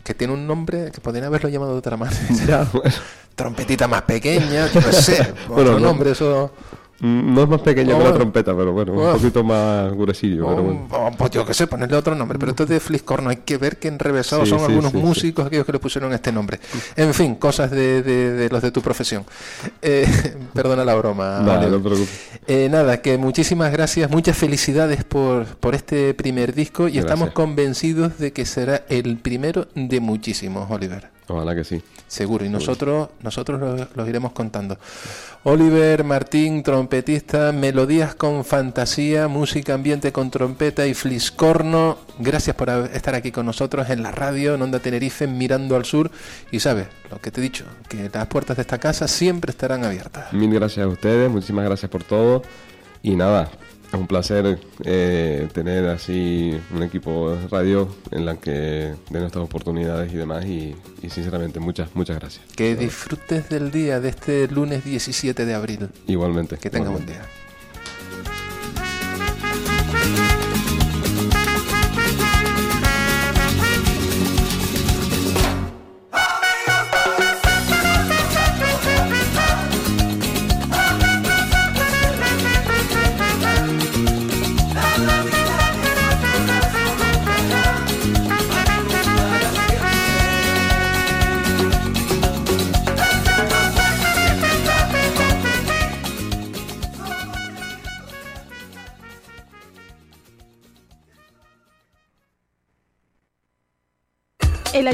que 0.08 0.14
tiene 0.14 0.32
un 0.32 0.46
nombre 0.46 0.90
que 0.90 1.02
podrían 1.02 1.26
haberlo 1.26 1.50
llamado 1.50 1.72
de 1.72 1.78
otra 1.78 1.96
manera. 1.98 2.66
Trompetita 3.34 3.86
más 3.86 4.02
pequeña, 4.02 4.66
yo 4.72 4.80
sé. 4.80 5.34
bueno, 5.48 5.72
otro 5.72 5.80
nombre, 5.80 6.12
eso. 6.12 6.50
Mm, 7.00 7.34
no 7.34 7.42
es 7.42 7.48
más 7.48 7.60
pequeño 7.60 7.96
que 7.96 8.04
la 8.04 8.12
trompeta, 8.12 8.56
pero 8.56 8.72
bueno, 8.72 8.92
un 8.92 9.12
poquito 9.18 9.44
más 9.44 9.92
gruesillo. 9.92 10.48
Oh, 10.48 11.10
pues 11.16 11.30
yo 11.30 11.46
qué 11.46 11.54
sé, 11.54 11.68
ponerle 11.68 11.96
otro 11.96 12.14
nombre. 12.14 12.38
Pero 12.38 12.50
esto 12.50 12.66
de 12.66 12.80
Fliscorno 12.80 13.30
hay 13.30 13.36
que 13.36 13.56
ver 13.56 13.78
que 13.78 13.86
enrevesado 13.88 14.44
son 14.46 14.60
algunos 14.60 14.92
músicos 14.94 15.46
aquellos 15.46 15.64
que 15.64 15.72
le 15.72 15.78
pusieron 15.78 16.12
este 16.12 16.32
nombre. 16.32 16.58
En 16.96 17.14
fin, 17.14 17.36
cosas 17.36 17.70
de, 17.70 18.02
de, 18.02 18.48
los 18.48 18.62
de 18.62 18.72
tu 18.72 18.82
profesión. 18.82 19.24
Eh, 19.80 20.06
perdona 20.54 20.84
la 20.84 20.94
broma. 20.96 21.40
Nada, 21.40 21.66
no 21.68 21.80
eh, 22.48 22.68
nada, 22.70 23.00
que 23.00 23.16
muchísimas 23.16 23.70
gracias, 23.70 24.10
muchas 24.10 24.36
felicidades 24.36 25.04
por, 25.04 25.46
por 25.46 25.74
este 25.74 26.14
primer 26.14 26.54
disco 26.54 26.88
y 26.88 26.98
estamos 26.98 27.30
convencidos 27.30 28.18
de 28.18 28.32
que 28.32 28.44
será 28.44 28.84
el 28.88 29.18
primero 29.18 29.68
de 29.74 30.00
muchísimos, 30.00 30.68
Oliver. 30.70 31.17
Ojalá 31.28 31.54
que 31.54 31.62
sí. 31.62 31.82
Seguro, 32.06 32.44
y 32.44 32.48
nosotros, 32.48 33.10
nosotros 33.22 33.88
los, 33.94 34.08
iremos 34.08 34.32
contando. 34.32 34.78
Oliver 35.44 36.02
Martín, 36.02 36.62
trompetista, 36.62 37.52
melodías 37.52 38.14
con 38.14 38.44
fantasía, 38.46 39.28
música 39.28 39.74
ambiente 39.74 40.10
con 40.10 40.30
trompeta 40.30 40.86
y 40.86 40.94
fliscorno. 40.94 41.98
Gracias 42.18 42.56
por 42.56 42.70
estar 42.70 43.14
aquí 43.14 43.30
con 43.30 43.44
nosotros 43.44 43.90
en 43.90 44.02
la 44.02 44.10
radio, 44.10 44.54
en 44.54 44.62
Onda 44.62 44.78
Tenerife, 44.78 45.26
mirando 45.26 45.76
al 45.76 45.84
sur. 45.84 46.10
Y 46.50 46.60
sabes, 46.60 46.88
lo 47.10 47.20
que 47.20 47.30
te 47.30 47.40
he 47.40 47.42
dicho, 47.42 47.66
que 47.88 48.10
las 48.12 48.26
puertas 48.26 48.56
de 48.56 48.62
esta 48.62 48.78
casa 48.78 49.06
siempre 49.06 49.50
estarán 49.50 49.84
abiertas. 49.84 50.32
Mil 50.32 50.52
gracias 50.52 50.84
a 50.84 50.88
ustedes, 50.88 51.30
muchísimas 51.30 51.66
gracias 51.66 51.90
por 51.90 52.04
todo. 52.04 52.42
Y 53.02 53.16
nada, 53.16 53.50
es 53.88 53.94
un 53.94 54.06
placer 54.06 54.58
eh, 54.84 55.48
tener 55.52 55.86
así 55.88 56.58
un 56.74 56.82
equipo 56.82 57.30
de 57.30 57.48
radio 57.48 57.88
en 58.10 58.26
la 58.26 58.36
que 58.36 58.94
den 59.10 59.24
estas 59.24 59.42
oportunidades 59.42 60.12
y 60.12 60.16
demás 60.16 60.44
y, 60.44 60.76
sinceramente 61.08 61.58
muchas 61.60 61.94
muchas 61.94 62.18
gracias. 62.18 62.44
Que 62.54 62.76
disfrutes 62.76 63.48
del 63.48 63.70
día 63.70 64.00
de 64.00 64.10
este 64.10 64.48
lunes 64.48 64.84
17 64.84 65.46
de 65.46 65.54
abril. 65.54 65.88
Igualmente. 66.06 66.58
Que 66.58 66.70
tenga 66.70 66.90
buen 66.90 67.06
día. 67.06 67.22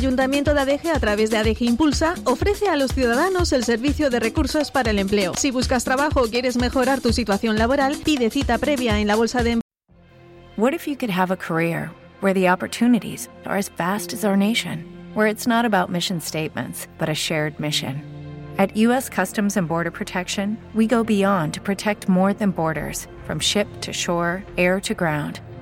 Ayuntamiento 0.05 0.53
de 0.53 0.61
Adeje, 0.61 0.91
a 0.91 1.01
través 1.01 1.31
de 1.31 1.39
Adeje 1.39 1.65
Impulsa, 1.65 2.13
ofrece 2.25 2.69
a 2.69 2.77
los 2.77 2.93
ciudadanos 2.93 3.55
el 3.55 3.65
servicio 3.65 4.11
de 4.11 4.21
recursos 4.21 4.71
para 4.71 4.91
el 4.91 4.99
empleo. 4.99 5.33
Si 5.35 5.51
buscas 5.51 5.83
trabajo 5.83 6.21
o 6.21 6.29
quieres 6.29 6.59
mejorar 6.59 7.01
tu 7.01 7.11
situación 7.11 7.57
laboral, 7.57 7.97
pide 8.05 8.29
cita 8.29 8.59
previa 8.59 9.01
en 9.01 9.07
la 9.07 9.17
bolsa 9.17 9.43
de 9.43 9.63
What 10.59 10.75
if 10.75 10.87
you 10.87 10.95
could 10.95 11.11
have 11.11 11.33
a 11.33 11.39
career 11.39 11.91
where 12.21 12.35
the 12.35 12.51
opportunities 12.51 13.31
are 13.47 13.57
as 13.57 13.71
vast 13.79 14.13
as 14.13 14.27
our 14.27 14.37
nation, 14.37 14.85
where 15.15 15.27
it's 15.27 15.47
not 15.47 15.65
about 15.65 15.89
mission 15.89 16.21
statements, 16.21 16.87
but 16.99 17.09
a 17.09 17.15
shared 17.15 17.59
mission? 17.59 18.03
At 18.59 18.77
U.S. 18.77 19.09
Customs 19.09 19.57
and 19.57 19.67
Border 19.67 19.91
Protection, 19.91 20.59
we 20.75 20.87
go 20.87 21.03
beyond 21.03 21.55
to 21.55 21.63
protect 21.63 22.11
more 22.11 22.35
than 22.35 22.51
borders, 22.51 23.09
from 23.27 23.41
ship 23.41 23.67
to 23.81 23.95
shore, 23.95 24.45
air 24.59 24.81
to 24.81 24.93
ground 24.93 25.41